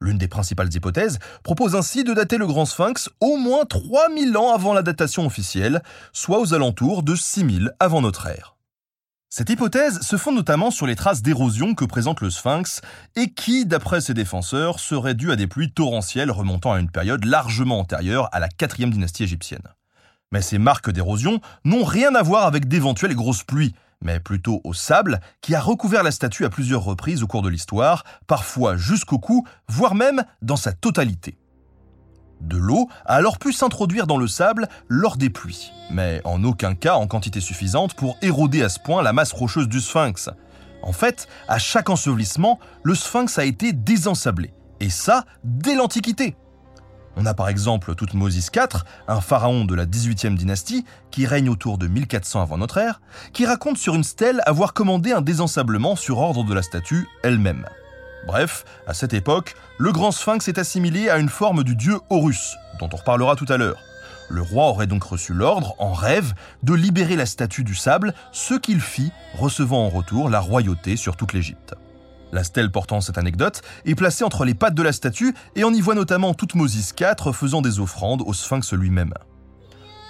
L'une 0.00 0.16
des 0.16 0.28
principales 0.28 0.74
hypothèses 0.74 1.18
propose 1.42 1.74
ainsi 1.74 2.04
de 2.04 2.14
dater 2.14 2.38
le 2.38 2.46
Grand 2.46 2.66
Sphinx 2.66 3.10
au 3.20 3.36
moins 3.36 3.64
3000 3.64 4.36
ans 4.36 4.54
avant 4.54 4.72
la 4.72 4.82
datation 4.82 5.26
officielle, 5.26 5.82
soit 6.12 6.38
aux 6.38 6.54
alentours 6.54 7.02
de 7.02 7.14
6000 7.14 7.72
avant 7.80 8.00
notre 8.00 8.28
ère. 8.28 8.57
Cette 9.30 9.50
hypothèse 9.50 10.00
se 10.00 10.16
fonde 10.16 10.36
notamment 10.36 10.70
sur 10.70 10.86
les 10.86 10.96
traces 10.96 11.20
d'érosion 11.20 11.74
que 11.74 11.84
présente 11.84 12.22
le 12.22 12.30
sphinx 12.30 12.80
et 13.14 13.28
qui, 13.30 13.66
d'après 13.66 14.00
ses 14.00 14.14
défenseurs, 14.14 14.80
seraient 14.80 15.14
dues 15.14 15.30
à 15.30 15.36
des 15.36 15.46
pluies 15.46 15.70
torrentielles 15.70 16.30
remontant 16.30 16.72
à 16.72 16.80
une 16.80 16.90
période 16.90 17.26
largement 17.26 17.80
antérieure 17.80 18.30
à 18.32 18.40
la 18.40 18.48
4 18.48 18.76
dynastie 18.86 19.24
égyptienne. 19.24 19.68
Mais 20.32 20.40
ces 20.40 20.56
marques 20.56 20.90
d'érosion 20.90 21.40
n'ont 21.64 21.84
rien 21.84 22.14
à 22.14 22.22
voir 22.22 22.46
avec 22.46 22.68
d'éventuelles 22.68 23.14
grosses 23.14 23.42
pluies, 23.42 23.74
mais 24.00 24.18
plutôt 24.18 24.62
au 24.64 24.72
sable 24.72 25.20
qui 25.42 25.54
a 25.54 25.60
recouvert 25.60 26.02
la 26.02 26.10
statue 26.10 26.46
à 26.46 26.50
plusieurs 26.50 26.82
reprises 26.82 27.22
au 27.22 27.26
cours 27.26 27.42
de 27.42 27.50
l'histoire, 27.50 28.04
parfois 28.26 28.78
jusqu'au 28.78 29.18
cou, 29.18 29.46
voire 29.68 29.94
même 29.94 30.24
dans 30.40 30.56
sa 30.56 30.72
totalité. 30.72 31.36
De 32.40 32.56
l'eau 32.56 32.88
a 33.04 33.14
alors 33.14 33.38
pu 33.38 33.52
s'introduire 33.52 34.06
dans 34.06 34.16
le 34.16 34.28
sable 34.28 34.68
lors 34.88 35.16
des 35.16 35.30
pluies, 35.30 35.72
mais 35.90 36.20
en 36.24 36.44
aucun 36.44 36.74
cas 36.74 36.94
en 36.94 37.06
quantité 37.06 37.40
suffisante 37.40 37.94
pour 37.94 38.16
éroder 38.22 38.62
à 38.62 38.68
ce 38.68 38.78
point 38.78 39.02
la 39.02 39.12
masse 39.12 39.32
rocheuse 39.32 39.68
du 39.68 39.80
sphinx. 39.80 40.30
En 40.82 40.92
fait, 40.92 41.26
à 41.48 41.58
chaque 41.58 41.90
ensevelissement, 41.90 42.60
le 42.84 42.94
sphinx 42.94 43.38
a 43.38 43.44
été 43.44 43.72
désensablé, 43.72 44.52
et 44.80 44.90
ça 44.90 45.24
dès 45.42 45.74
l'Antiquité. 45.74 46.36
On 47.20 47.26
a 47.26 47.34
par 47.34 47.48
exemple 47.48 47.96
Toutmosis 47.96 48.48
IV, 48.54 48.84
un 49.08 49.20
pharaon 49.20 49.64
de 49.64 49.74
la 49.74 49.86
18e 49.86 50.36
dynastie, 50.36 50.84
qui 51.10 51.26
règne 51.26 51.48
autour 51.48 51.76
de 51.76 51.88
1400 51.88 52.40
avant 52.40 52.58
notre 52.58 52.78
ère, 52.78 53.00
qui 53.32 53.44
raconte 53.44 53.76
sur 53.76 53.96
une 53.96 54.04
stèle 54.04 54.40
avoir 54.46 54.72
commandé 54.72 55.10
un 55.10 55.20
désensablement 55.20 55.96
sur 55.96 56.18
ordre 56.18 56.44
de 56.44 56.54
la 56.54 56.62
statue 56.62 57.08
elle-même. 57.24 57.66
Bref, 58.26 58.64
à 58.86 58.94
cette 58.94 59.14
époque, 59.14 59.54
le 59.78 59.92
grand 59.92 60.10
sphinx 60.10 60.48
est 60.48 60.58
assimilé 60.58 61.08
à 61.08 61.18
une 61.18 61.28
forme 61.28 61.64
du 61.64 61.76
dieu 61.76 61.98
Horus, 62.10 62.56
dont 62.78 62.88
on 62.92 62.96
reparlera 62.96 63.36
tout 63.36 63.46
à 63.48 63.56
l'heure. 63.56 63.78
Le 64.28 64.42
roi 64.42 64.66
aurait 64.66 64.86
donc 64.86 65.04
reçu 65.04 65.32
l'ordre, 65.32 65.74
en 65.78 65.92
rêve, 65.92 66.34
de 66.62 66.74
libérer 66.74 67.16
la 67.16 67.24
statue 67.24 67.64
du 67.64 67.74
sable, 67.74 68.12
ce 68.30 68.54
qu'il 68.54 68.80
fit, 68.80 69.10
recevant 69.38 69.86
en 69.86 69.88
retour 69.88 70.28
la 70.28 70.40
royauté 70.40 70.96
sur 70.96 71.16
toute 71.16 71.32
l'Égypte. 71.32 71.74
La 72.30 72.44
stèle 72.44 72.70
portant 72.70 73.00
cette 73.00 73.16
anecdote 73.16 73.62
est 73.86 73.94
placée 73.94 74.24
entre 74.24 74.44
les 74.44 74.54
pattes 74.54 74.74
de 74.74 74.82
la 74.82 74.92
statue 74.92 75.34
et 75.56 75.64
on 75.64 75.72
y 75.72 75.80
voit 75.80 75.94
notamment 75.94 76.34
Toutmosis 76.34 76.92
IV 76.98 77.32
faisant 77.32 77.62
des 77.62 77.80
offrandes 77.80 78.22
au 78.26 78.34
sphinx 78.34 78.74
lui-même. 78.74 79.14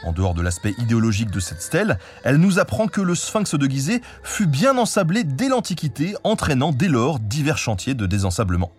En 0.05 0.13
dehors 0.13 0.35
de 0.35 0.43
l'aspect 0.43 0.75
idéologique 0.79 1.31
de 1.31 1.41
cette 1.41 1.61
stèle, 1.61 1.99
elle 2.23 2.37
nous 2.37 2.59
apprend 2.59 2.87
que 2.87 3.01
le 3.01 3.15
sphinx 3.15 3.55
de 3.55 3.67
Gizeh 3.67 4.01
fut 4.23 4.47
bien 4.47 4.79
ensablé 4.79 5.25
dès 5.25 5.49
l'Antiquité, 5.49 6.15
entraînant 6.23 6.73
dès 6.73 6.89
lors 6.89 7.19
divers 7.19 7.59
chantiers 7.59 7.95
de 7.95 8.07
désensablement. 8.07 8.73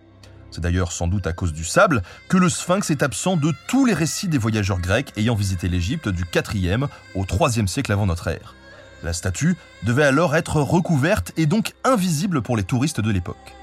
C'est 0.51 0.61
d'ailleurs 0.61 0.91
sans 0.91 1.07
doute 1.07 1.27
à 1.27 1.33
cause 1.33 1.53
du 1.53 1.63
sable 1.65 2.01
que 2.27 2.37
le 2.37 2.49
sphinx 2.49 2.89
est 2.89 3.03
absent 3.03 3.37
de 3.37 3.53
tous 3.67 3.85
les 3.85 3.93
récits 3.93 4.29
des 4.29 4.37
voyageurs 4.37 4.79
grecs 4.79 5.11
ayant 5.17 5.35
visité 5.35 5.67
l'Égypte 5.67 6.09
du 6.09 6.23
4e 6.23 6.87
au 7.15 7.23
3e 7.23 7.67
siècle 7.67 7.91
avant 7.91 8.05
notre 8.05 8.29
ère. 8.29 8.55
La 9.03 9.13
statue 9.13 9.57
devait 9.83 10.03
alors 10.03 10.35
être 10.35 10.61
recouverte 10.61 11.31
et 11.37 11.45
donc 11.45 11.73
invisible 11.83 12.41
pour 12.41 12.57
les 12.57 12.63
touristes 12.63 13.01
de 13.01 13.11
l'époque. 13.11 13.55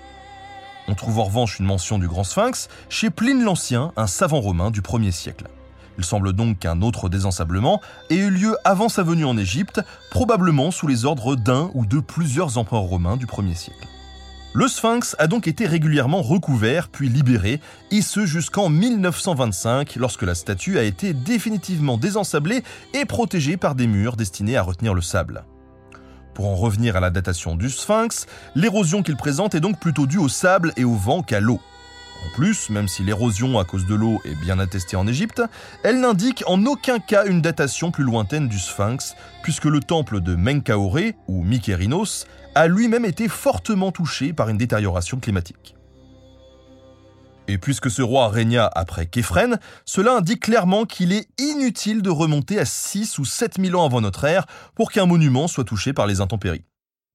On 0.88 0.94
trouve 0.94 1.18
en 1.18 1.24
revanche 1.24 1.58
une 1.58 1.66
mention 1.66 1.98
du 1.98 2.06
grand 2.06 2.24
sphinx 2.24 2.68
chez 2.88 3.10
Pline 3.10 3.42
l'Ancien, 3.42 3.92
un 3.96 4.06
savant 4.06 4.40
romain 4.40 4.70
du 4.70 4.82
1er 4.82 5.10
siècle. 5.10 5.46
Il 5.98 6.04
semble 6.04 6.32
donc 6.32 6.58
qu'un 6.58 6.82
autre 6.82 7.08
désensablement 7.08 7.80
ait 8.10 8.16
eu 8.16 8.30
lieu 8.30 8.56
avant 8.64 8.88
sa 8.88 9.02
venue 9.02 9.24
en 9.24 9.36
Égypte, 9.36 9.80
probablement 10.10 10.70
sous 10.70 10.86
les 10.86 11.04
ordres 11.04 11.36
d'un 11.36 11.70
ou 11.74 11.86
de 11.86 12.00
plusieurs 12.00 12.58
empereurs 12.58 12.82
romains 12.82 13.16
du 13.16 13.26
1er 13.26 13.54
siècle. 13.54 13.88
Le 14.52 14.68
sphinx 14.68 15.14
a 15.18 15.26
donc 15.26 15.48
été 15.48 15.66
régulièrement 15.66 16.22
recouvert 16.22 16.88
puis 16.88 17.10
libéré, 17.10 17.60
et 17.90 18.00
ce 18.00 18.24
jusqu'en 18.24 18.70
1925, 18.70 19.96
lorsque 19.96 20.22
la 20.22 20.34
statue 20.34 20.78
a 20.78 20.82
été 20.82 21.12
définitivement 21.12 21.98
désensablée 21.98 22.62
et 22.94 23.04
protégée 23.04 23.58
par 23.58 23.74
des 23.74 23.86
murs 23.86 24.16
destinés 24.16 24.56
à 24.56 24.62
retenir 24.62 24.94
le 24.94 25.02
sable. 25.02 25.44
Pour 26.32 26.48
en 26.48 26.54
revenir 26.54 26.96
à 26.96 27.00
la 27.00 27.10
datation 27.10 27.54
du 27.54 27.68
sphinx, 27.68 28.26
l'érosion 28.54 29.02
qu'il 29.02 29.16
présente 29.16 29.54
est 29.54 29.60
donc 29.60 29.78
plutôt 29.78 30.06
due 30.06 30.18
au 30.18 30.28
sable 30.28 30.72
et 30.78 30.84
au 30.84 30.94
vent 30.94 31.22
qu'à 31.22 31.40
l'eau. 31.40 31.60
En 32.24 32.28
plus, 32.34 32.70
même 32.70 32.88
si 32.88 33.02
l'érosion 33.02 33.58
à 33.58 33.64
cause 33.64 33.86
de 33.86 33.94
l'eau 33.94 34.20
est 34.24 34.34
bien 34.34 34.58
attestée 34.58 34.96
en 34.96 35.06
Égypte, 35.06 35.42
elle 35.82 36.00
n'indique 36.00 36.44
en 36.46 36.64
aucun 36.66 36.98
cas 36.98 37.24
une 37.26 37.42
datation 37.42 37.90
plus 37.90 38.04
lointaine 38.04 38.48
du 38.48 38.58
Sphinx, 38.58 39.14
puisque 39.42 39.64
le 39.64 39.80
temple 39.80 40.20
de 40.20 40.34
Menkaure, 40.34 41.12
ou 41.28 41.44
Mykérinos, 41.44 42.26
a 42.54 42.68
lui-même 42.68 43.04
été 43.04 43.28
fortement 43.28 43.92
touché 43.92 44.32
par 44.32 44.48
une 44.48 44.58
détérioration 44.58 45.18
climatique. 45.18 45.76
Et 47.48 47.58
puisque 47.58 47.90
ce 47.90 48.02
roi 48.02 48.28
régna 48.28 48.68
après 48.74 49.06
Képhren, 49.06 49.58
cela 49.84 50.16
indique 50.16 50.40
clairement 50.40 50.84
qu'il 50.84 51.12
est 51.12 51.28
inutile 51.38 52.02
de 52.02 52.10
remonter 52.10 52.58
à 52.58 52.64
6 52.64 53.18
ou 53.18 53.24
7 53.24 53.60
000 53.60 53.80
ans 53.80 53.86
avant 53.86 54.00
notre 54.00 54.24
ère 54.24 54.46
pour 54.74 54.90
qu'un 54.90 55.06
monument 55.06 55.46
soit 55.46 55.64
touché 55.64 55.92
par 55.92 56.06
les 56.06 56.20
intempéries. 56.20 56.64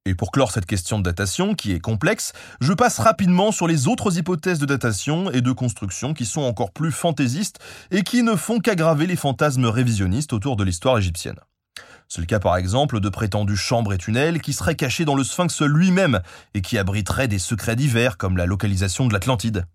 Et 0.07 0.15
pour 0.15 0.31
clore 0.31 0.51
cette 0.51 0.65
question 0.65 0.97
de 0.97 1.03
datation, 1.03 1.53
qui 1.53 1.73
est 1.73 1.79
complexe, 1.79 2.33
je 2.59 2.73
passe 2.73 2.97
rapidement 2.97 3.51
sur 3.51 3.67
les 3.67 3.87
autres 3.87 4.17
hypothèses 4.17 4.57
de 4.57 4.65
datation 4.65 5.29
et 5.29 5.41
de 5.41 5.51
construction 5.51 6.15
qui 6.15 6.25
sont 6.25 6.41
encore 6.41 6.71
plus 6.71 6.91
fantaisistes 6.91 7.59
et 7.91 8.01
qui 8.01 8.23
ne 8.23 8.35
font 8.35 8.59
qu'aggraver 8.59 9.05
les 9.05 9.15
fantasmes 9.15 9.65
révisionnistes 9.65 10.33
autour 10.33 10.55
de 10.55 10.63
l'histoire 10.63 10.97
égyptienne. 10.97 11.39
C'est 12.07 12.19
le 12.19 12.25
cas 12.25 12.39
par 12.39 12.57
exemple 12.57 12.99
de 12.99 13.09
prétendues 13.09 13.55
chambres 13.55 13.93
et 13.93 13.99
tunnels 13.99 14.41
qui 14.41 14.53
seraient 14.53 14.75
cachés 14.75 15.05
dans 15.05 15.15
le 15.15 15.23
sphinx 15.23 15.61
lui-même 15.61 16.21
et 16.55 16.61
qui 16.61 16.79
abriteraient 16.79 17.27
des 17.27 17.39
secrets 17.39 17.75
divers 17.75 18.17
comme 18.17 18.37
la 18.37 18.47
localisation 18.47 19.07
de 19.07 19.13
l'Atlantide. 19.13 19.65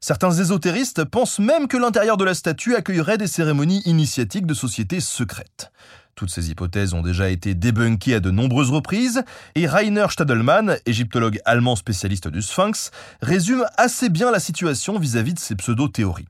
Certains 0.00 0.32
ésotéristes 0.32 1.04
pensent 1.04 1.38
même 1.38 1.68
que 1.68 1.76
l'intérieur 1.76 2.16
de 2.16 2.24
la 2.24 2.34
statue 2.34 2.74
accueillerait 2.76 3.18
des 3.18 3.26
cérémonies 3.26 3.82
initiatiques 3.84 4.46
de 4.46 4.54
sociétés 4.54 5.00
secrètes. 5.00 5.72
Toutes 6.14 6.30
ces 6.30 6.50
hypothèses 6.50 6.94
ont 6.94 7.02
déjà 7.02 7.28
été 7.28 7.54
débunkées 7.54 8.14
à 8.14 8.20
de 8.20 8.30
nombreuses 8.30 8.70
reprises, 8.70 9.22
et 9.56 9.66
Rainer 9.66 10.06
Stadelmann, 10.10 10.76
égyptologue 10.86 11.40
allemand 11.44 11.74
spécialiste 11.74 12.28
du 12.28 12.40
sphinx, 12.40 12.92
résume 13.20 13.64
assez 13.76 14.08
bien 14.08 14.30
la 14.30 14.38
situation 14.38 14.98
vis-à-vis 14.98 15.34
de 15.34 15.40
ces 15.40 15.56
pseudo-théories. 15.56 16.28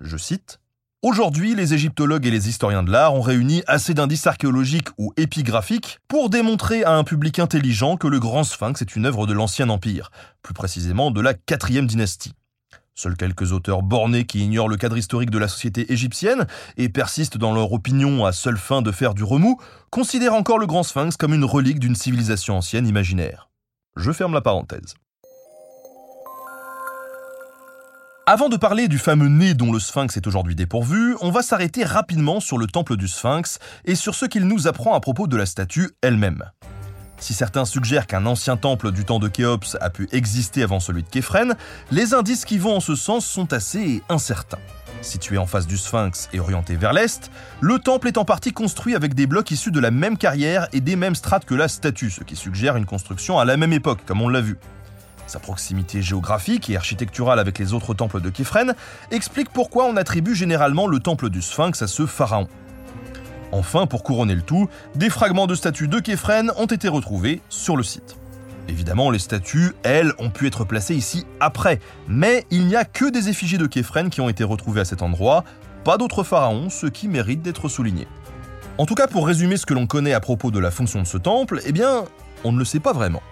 Je 0.00 0.16
cite 0.16 0.58
Aujourd'hui, 1.04 1.56
les 1.56 1.74
égyptologues 1.74 2.26
et 2.26 2.30
les 2.30 2.48
historiens 2.48 2.84
de 2.84 2.90
l'art 2.92 3.14
ont 3.14 3.22
réuni 3.22 3.64
assez 3.66 3.92
d'indices 3.92 4.28
archéologiques 4.28 4.88
ou 4.98 5.12
épigraphiques 5.16 5.98
pour 6.06 6.30
démontrer 6.30 6.84
à 6.84 6.92
un 6.92 7.02
public 7.02 7.40
intelligent 7.40 7.96
que 7.96 8.06
le 8.06 8.20
grand 8.20 8.44
sphinx 8.44 8.80
est 8.82 8.94
une 8.94 9.06
œuvre 9.06 9.26
de 9.26 9.32
l'Ancien 9.32 9.68
Empire, 9.68 10.12
plus 10.42 10.54
précisément 10.54 11.10
de 11.10 11.20
la 11.20 11.34
quatrième 11.34 11.88
dynastie. 11.88 12.34
Seuls 12.94 13.16
quelques 13.16 13.52
auteurs 13.52 13.82
bornés 13.82 14.24
qui 14.24 14.40
ignorent 14.40 14.68
le 14.68 14.76
cadre 14.76 14.98
historique 14.98 15.30
de 15.30 15.38
la 15.38 15.48
société 15.48 15.92
égyptienne 15.92 16.46
et 16.76 16.88
persistent 16.88 17.38
dans 17.38 17.54
leur 17.54 17.72
opinion 17.72 18.26
à 18.26 18.32
seule 18.32 18.58
fin 18.58 18.82
de 18.82 18.92
faire 18.92 19.14
du 19.14 19.24
remous, 19.24 19.58
considèrent 19.90 20.34
encore 20.34 20.58
le 20.58 20.66
grand 20.66 20.82
sphinx 20.82 21.16
comme 21.16 21.32
une 21.32 21.44
relique 21.44 21.78
d'une 21.78 21.96
civilisation 21.96 22.56
ancienne 22.56 22.86
imaginaire. 22.86 23.48
Je 23.96 24.12
ferme 24.12 24.34
la 24.34 24.42
parenthèse. 24.42 24.94
Avant 28.26 28.48
de 28.48 28.56
parler 28.56 28.86
du 28.86 28.98
fameux 28.98 29.28
nez 29.28 29.54
dont 29.54 29.72
le 29.72 29.80
sphinx 29.80 30.16
est 30.16 30.26
aujourd'hui 30.26 30.54
dépourvu, 30.54 31.16
on 31.22 31.30
va 31.30 31.42
s'arrêter 31.42 31.84
rapidement 31.84 32.38
sur 32.38 32.56
le 32.56 32.66
temple 32.66 32.96
du 32.96 33.08
sphinx 33.08 33.58
et 33.84 33.96
sur 33.96 34.14
ce 34.14 34.26
qu'il 34.26 34.46
nous 34.46 34.68
apprend 34.68 34.94
à 34.94 35.00
propos 35.00 35.26
de 35.26 35.36
la 35.36 35.44
statue 35.44 35.90
elle-même. 36.02 36.44
Si 37.22 37.34
certains 37.34 37.64
suggèrent 37.64 38.08
qu'un 38.08 38.26
ancien 38.26 38.56
temple 38.56 38.90
du 38.90 39.04
temps 39.04 39.20
de 39.20 39.28
Khéops 39.28 39.76
a 39.80 39.90
pu 39.90 40.08
exister 40.10 40.64
avant 40.64 40.80
celui 40.80 41.04
de 41.04 41.08
Képhren, 41.08 41.54
les 41.92 42.14
indices 42.14 42.44
qui 42.44 42.58
vont 42.58 42.74
en 42.74 42.80
ce 42.80 42.96
sens 42.96 43.24
sont 43.24 43.52
assez 43.52 44.02
incertains. 44.08 44.58
Situé 45.02 45.38
en 45.38 45.46
face 45.46 45.68
du 45.68 45.78
Sphinx 45.78 46.28
et 46.32 46.40
orienté 46.40 46.74
vers 46.74 46.92
l'est, 46.92 47.30
le 47.60 47.78
temple 47.78 48.08
est 48.08 48.18
en 48.18 48.24
partie 48.24 48.52
construit 48.52 48.96
avec 48.96 49.14
des 49.14 49.28
blocs 49.28 49.52
issus 49.52 49.70
de 49.70 49.78
la 49.78 49.92
même 49.92 50.18
carrière 50.18 50.66
et 50.72 50.80
des 50.80 50.96
mêmes 50.96 51.14
strates 51.14 51.44
que 51.44 51.54
la 51.54 51.68
statue, 51.68 52.10
ce 52.10 52.24
qui 52.24 52.34
suggère 52.34 52.76
une 52.76 52.86
construction 52.86 53.38
à 53.38 53.44
la 53.44 53.56
même 53.56 53.72
époque, 53.72 54.00
comme 54.04 54.20
on 54.20 54.28
l'a 54.28 54.40
vu. 54.40 54.58
Sa 55.28 55.38
proximité 55.38 56.02
géographique 56.02 56.70
et 56.70 56.76
architecturale 56.76 57.38
avec 57.38 57.56
les 57.60 57.72
autres 57.72 57.94
temples 57.94 58.20
de 58.20 58.30
Képhren 58.30 58.74
explique 59.12 59.50
pourquoi 59.50 59.84
on 59.84 59.96
attribue 59.96 60.34
généralement 60.34 60.88
le 60.88 60.98
temple 60.98 61.30
du 61.30 61.40
Sphinx 61.40 61.82
à 61.82 61.86
ce 61.86 62.04
pharaon. 62.04 62.48
Enfin, 63.52 63.86
pour 63.86 64.02
couronner 64.02 64.34
le 64.34 64.42
tout, 64.42 64.68
des 64.94 65.10
fragments 65.10 65.46
de 65.46 65.54
statues 65.54 65.88
de 65.88 66.00
Képhren 66.00 66.52
ont 66.56 66.66
été 66.66 66.88
retrouvés 66.88 67.42
sur 67.50 67.76
le 67.76 67.82
site. 67.82 68.16
Évidemment, 68.68 69.10
les 69.10 69.18
statues, 69.18 69.74
elles, 69.82 70.12
ont 70.18 70.30
pu 70.30 70.46
être 70.46 70.64
placées 70.64 70.94
ici 70.94 71.26
après, 71.40 71.78
mais 72.08 72.46
il 72.50 72.66
n'y 72.66 72.76
a 72.76 72.84
que 72.84 73.10
des 73.10 73.28
effigies 73.28 73.58
de 73.58 73.66
Képhren 73.66 74.08
qui 74.08 74.20
ont 74.20 74.28
été 74.28 74.44
retrouvées 74.44 74.80
à 74.80 74.84
cet 74.84 75.02
endroit, 75.02 75.44
pas 75.84 75.98
d'autres 75.98 76.22
pharaons, 76.22 76.70
ce 76.70 76.86
qui 76.86 77.08
mérite 77.08 77.42
d'être 77.42 77.68
souligné. 77.68 78.06
En 78.78 78.86
tout 78.86 78.94
cas, 78.94 79.06
pour 79.06 79.26
résumer 79.26 79.58
ce 79.58 79.66
que 79.66 79.74
l'on 79.74 79.86
connaît 79.86 80.14
à 80.14 80.20
propos 80.20 80.50
de 80.50 80.58
la 80.58 80.70
fonction 80.70 81.00
de 81.02 81.06
ce 81.06 81.18
temple, 81.18 81.60
eh 81.66 81.72
bien, 81.72 82.04
on 82.44 82.52
ne 82.52 82.58
le 82.58 82.64
sait 82.64 82.80
pas 82.80 82.92
vraiment. 82.92 83.22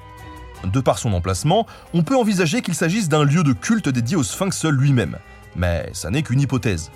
De 0.64 0.80
par 0.80 0.98
son 0.98 1.14
emplacement, 1.14 1.66
on 1.94 2.02
peut 2.02 2.16
envisager 2.16 2.60
qu'il 2.60 2.74
s'agisse 2.74 3.08
d'un 3.08 3.24
lieu 3.24 3.42
de 3.42 3.54
culte 3.54 3.88
dédié 3.88 4.16
au 4.16 4.22
sphinx 4.22 4.66
lui-même, 4.66 5.16
mais 5.56 5.88
ça 5.94 6.10
n'est 6.10 6.22
qu'une 6.22 6.40
hypothèse. 6.40 6.90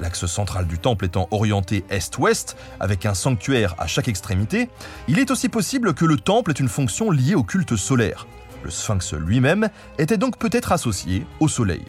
L'axe 0.00 0.26
central 0.26 0.66
du 0.66 0.78
temple 0.78 1.06
étant 1.06 1.28
orienté 1.30 1.84
est-ouest, 1.90 2.56
avec 2.78 3.04
un 3.04 3.14
sanctuaire 3.14 3.74
à 3.78 3.86
chaque 3.86 4.08
extrémité, 4.08 4.70
il 5.08 5.18
est 5.18 5.30
aussi 5.30 5.48
possible 5.48 5.92
que 5.94 6.04
le 6.04 6.16
temple 6.16 6.52
ait 6.52 6.60
une 6.60 6.68
fonction 6.68 7.10
liée 7.10 7.34
au 7.34 7.42
culte 7.42 7.76
solaire. 7.76 8.26
Le 8.62 8.70
sphinx 8.70 9.14
lui-même 9.14 9.68
était 9.98 10.16
donc 10.16 10.38
peut-être 10.38 10.72
associé 10.72 11.26
au 11.40 11.48
soleil. 11.48 11.84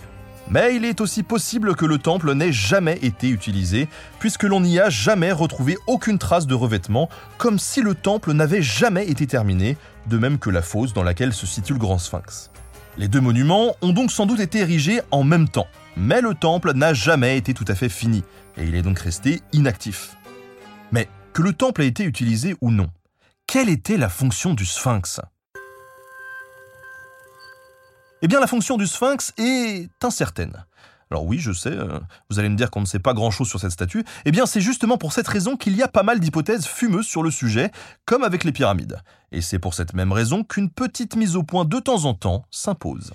Mais 0.49 0.75
il 0.75 0.85
est 0.85 0.99
aussi 0.99 1.21
possible 1.21 1.75
que 1.75 1.85
le 1.85 1.99
temple 1.99 2.33
n'ait 2.33 2.51
jamais 2.51 2.97
été 3.03 3.29
utilisé, 3.29 3.87
puisque 4.17 4.43
l'on 4.43 4.61
n'y 4.61 4.79
a 4.79 4.89
jamais 4.89 5.31
retrouvé 5.31 5.77
aucune 5.85 6.17
trace 6.17 6.47
de 6.47 6.55
revêtement, 6.55 7.09
comme 7.37 7.59
si 7.59 7.81
le 7.81 7.93
temple 7.93 8.33
n'avait 8.33 8.63
jamais 8.63 9.07
été 9.07 9.27
terminé, 9.27 9.77
de 10.07 10.17
même 10.17 10.39
que 10.39 10.49
la 10.49 10.63
fosse 10.63 10.93
dans 10.93 11.03
laquelle 11.03 11.33
se 11.33 11.45
situe 11.45 11.73
le 11.73 11.79
grand 11.79 11.99
sphinx. 11.99 12.49
Les 12.97 13.07
deux 13.07 13.21
monuments 13.21 13.75
ont 13.83 13.93
donc 13.93 14.11
sans 14.11 14.25
doute 14.25 14.39
été 14.39 14.59
érigés 14.59 15.01
en 15.11 15.23
même 15.23 15.47
temps, 15.47 15.67
mais 15.99 16.21
le 16.21 16.33
temple 16.33 16.73
n'a 16.73 16.93
jamais 16.93 17.37
été 17.37 17.53
tout 17.53 17.65
à 17.67 17.75
fait 17.75 17.89
fini, 17.89 18.23
et 18.55 18.63
il 18.63 18.73
est 18.73 18.81
donc 18.81 18.99
resté 18.99 19.41
inactif. 19.51 20.15
Mais 20.91 21.09
que 21.33 21.41
le 21.41 21.51
temple 21.53 21.81
ait 21.81 21.87
été 21.87 22.03
utilisé 22.05 22.55
ou 22.61 22.71
non, 22.71 22.89
quelle 23.45 23.69
était 23.69 23.97
la 23.97 24.07
fonction 24.07 24.53
du 24.53 24.65
sphinx? 24.65 25.19
Eh 28.21 28.27
bien 28.27 28.39
la 28.39 28.47
fonction 28.47 28.77
du 28.77 28.87
sphinx 28.87 29.33
est 29.37 29.89
incertaine. 30.03 30.65
Alors 31.11 31.25
oui, 31.25 31.39
je 31.39 31.51
sais, 31.51 31.71
euh, 31.71 31.99
vous 32.29 32.37
allez 32.37 32.49
me 32.49 32.55
dire 32.55 32.69
qu'on 32.69 32.81
ne 32.81 32.85
sait 32.85 32.99
pas 32.99 33.15
grand-chose 33.15 33.47
sur 33.47 33.59
cette 33.59 33.71
statue. 33.71 34.03
Eh 34.25 34.31
bien, 34.31 34.45
c'est 34.45 34.61
justement 34.61 34.97
pour 34.99 35.11
cette 35.11 35.27
raison 35.27 35.57
qu'il 35.57 35.75
y 35.75 35.81
a 35.81 35.87
pas 35.87 36.03
mal 36.03 36.19
d'hypothèses 36.19 36.67
fumeuses 36.67 37.07
sur 37.07 37.23
le 37.23 37.31
sujet, 37.31 37.71
comme 38.05 38.23
avec 38.23 38.43
les 38.43 38.51
pyramides. 38.51 38.99
Et 39.31 39.41
c'est 39.41 39.57
pour 39.57 39.73
cette 39.73 39.95
même 39.95 40.11
raison 40.11 40.43
qu'une 40.43 40.69
petite 40.69 41.15
mise 41.15 41.35
au 41.35 41.41
point 41.41 41.65
de 41.65 41.79
temps 41.79 42.05
en 42.05 42.13
temps 42.13 42.45
s'impose. 42.51 43.11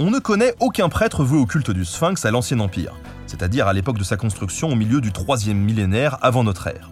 On 0.00 0.10
ne 0.10 0.18
connaît 0.18 0.54
aucun 0.58 0.88
prêtre 0.88 1.22
voué 1.22 1.38
au 1.38 1.46
culte 1.46 1.70
du 1.70 1.84
Sphinx 1.84 2.24
à 2.24 2.32
l'Ancien 2.32 2.58
Empire, 2.58 2.96
c'est-à-dire 3.28 3.68
à, 3.68 3.72
l'époque 3.72 3.98
de 3.98 4.04
sa 4.04 4.16
construction 4.16 4.70
au 4.70 4.74
milieu 4.74 5.00
du 5.00 5.12
troisième 5.12 5.58
millénaire 5.58 6.18
avant 6.22 6.42
notre 6.42 6.66
ère. 6.66 6.90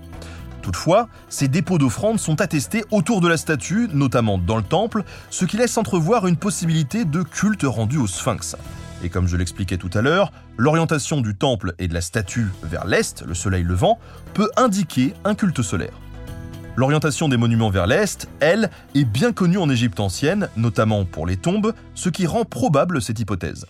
Toutefois, 0.63 1.09
ces 1.29 1.49
dépôts 1.49 1.79
d'offrandes 1.79 2.21
sont 2.21 2.41
attestés 2.41 2.85
autour 2.93 3.21
de 3.21 3.27
la 3.27 3.37
statue, 3.37 3.89
notamment 3.93 4.39
dans 4.39 4.59
le 4.59 4.63
temple, 4.63 5.03
ce 5.31 5.45
qui 5.45 5.57
laisse 5.57 5.77
entrevoir 5.77 6.29
une 6.29 6.37
possibilité 6.37 7.05
de 7.05 7.23
culte 7.25 7.65
rendu 7.65 7.97
au 7.97 8.07
sphinx. 8.07 8.55
Et 9.03 9.09
comme 9.09 9.27
je 9.27 9.37
l'expliquais 9.37 9.79
tout 9.79 9.91
à 9.95 10.03
l'heure, 10.03 10.33
l'orientation 10.57 11.21
du 11.21 11.35
temple 11.35 11.75
et 11.79 11.89
de 11.89 11.95
la 11.95 12.01
statue 12.01 12.49
vers 12.63 12.87
l'est, 12.87 13.25
le 13.27 13.35
soleil 13.35 13.63
levant, 13.63 13.99
peut 14.35 14.51
indiquer 14.57 15.15
un 15.25 15.35
culte 15.35 15.63
solaire. 15.63 15.95
L'orientation 16.77 17.29
des 17.29 17.37
monuments 17.37 17.71
vers 17.71 17.87
l'est, 17.87 18.29
elle, 18.41 18.71
est 18.95 19.05
bien 19.05 19.33
connue 19.33 19.59
en 19.59 19.69
Égypte 19.69 20.01
ancienne, 20.01 20.49
notamment 20.57 21.05
pour 21.05 21.27
les 21.27 21.37
tombes, 21.37 21.73
ce 21.95 22.09
qui 22.09 22.27
rend 22.27 22.45
probable 22.45 23.03
cette 23.03 23.19
hypothèse. 23.19 23.67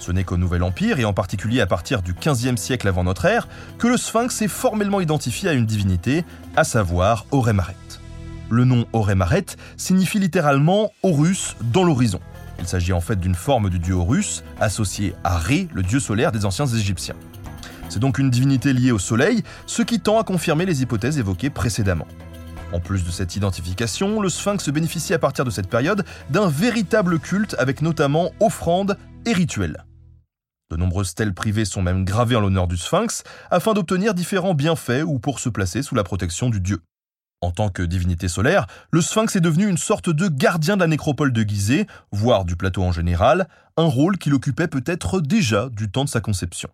Ce 0.00 0.12
n'est 0.12 0.24
qu'au 0.24 0.36
Nouvel 0.36 0.62
Empire, 0.62 0.98
et 0.98 1.04
en 1.04 1.12
particulier 1.12 1.60
à 1.60 1.66
partir 1.66 2.02
du 2.02 2.14
XVe 2.14 2.56
siècle 2.56 2.88
avant 2.88 3.04
notre 3.04 3.24
ère, 3.24 3.48
que 3.78 3.88
le 3.88 3.96
sphinx 3.96 4.42
est 4.42 4.48
formellement 4.48 5.00
identifié 5.00 5.48
à 5.48 5.52
une 5.52 5.66
divinité, 5.66 6.24
à 6.56 6.64
savoir 6.64 7.26
Oremaret. 7.30 7.74
Le 8.50 8.64
nom 8.64 8.86
Oremaret 8.92 9.46
signifie 9.76 10.18
littéralement 10.18 10.92
Horus 11.02 11.56
dans 11.60 11.84
l'horizon. 11.84 12.20
Il 12.58 12.66
s'agit 12.66 12.92
en 12.92 13.00
fait 13.00 13.18
d'une 13.18 13.34
forme 13.34 13.70
du 13.70 13.78
dieu 13.78 13.94
Horus, 13.94 14.42
associée 14.60 15.14
à 15.24 15.38
Ré, 15.38 15.68
le 15.72 15.82
dieu 15.82 16.00
solaire 16.00 16.32
des 16.32 16.44
anciens 16.44 16.66
Égyptiens. 16.66 17.16
C'est 17.88 18.00
donc 18.00 18.18
une 18.18 18.30
divinité 18.30 18.72
liée 18.72 18.92
au 18.92 18.98
soleil, 18.98 19.42
ce 19.66 19.82
qui 19.82 20.00
tend 20.00 20.18
à 20.18 20.24
confirmer 20.24 20.66
les 20.66 20.82
hypothèses 20.82 21.18
évoquées 21.18 21.50
précédemment. 21.50 22.06
En 22.72 22.80
plus 22.80 23.04
de 23.04 23.10
cette 23.10 23.36
identification, 23.36 24.20
le 24.20 24.28
sphinx 24.28 24.68
bénéficie 24.70 25.14
à 25.14 25.18
partir 25.18 25.44
de 25.44 25.50
cette 25.50 25.68
période 25.68 26.04
d'un 26.30 26.48
véritable 26.48 27.18
culte 27.20 27.54
avec 27.58 27.80
notamment 27.80 28.32
offrandes 28.40 28.98
et 29.24 29.32
rituels. 29.32 29.84
De 30.70 30.76
nombreuses 30.76 31.10
stèles 31.10 31.32
privées 31.32 31.64
sont 31.64 31.82
même 31.82 32.04
gravées 32.04 32.34
en 32.34 32.40
l'honneur 32.40 32.66
du 32.66 32.76
sphinx 32.76 33.22
afin 33.50 33.72
d'obtenir 33.72 34.14
différents 34.14 34.54
bienfaits 34.54 35.04
ou 35.06 35.20
pour 35.20 35.38
se 35.38 35.48
placer 35.48 35.82
sous 35.82 35.94
la 35.94 36.02
protection 36.02 36.50
du 36.50 36.60
dieu. 36.60 36.80
En 37.42 37.50
tant 37.50 37.68
que 37.68 37.82
divinité 37.82 38.28
solaire, 38.28 38.66
le 38.90 39.02
sphinx 39.02 39.36
est 39.36 39.40
devenu 39.40 39.68
une 39.68 39.76
sorte 39.76 40.08
de 40.08 40.28
gardien 40.28 40.76
de 40.76 40.80
la 40.80 40.86
nécropole 40.86 41.32
de 41.32 41.42
Gizeh, 41.42 41.86
voire 42.10 42.44
du 42.44 42.56
plateau 42.56 42.82
en 42.82 42.92
général, 42.92 43.46
un 43.76 43.84
rôle 43.84 44.16
qu'il 44.16 44.32
occupait 44.32 44.68
peut-être 44.68 45.20
déjà 45.20 45.68
du 45.68 45.90
temps 45.90 46.04
de 46.04 46.08
sa 46.08 46.20
conception. 46.20 46.70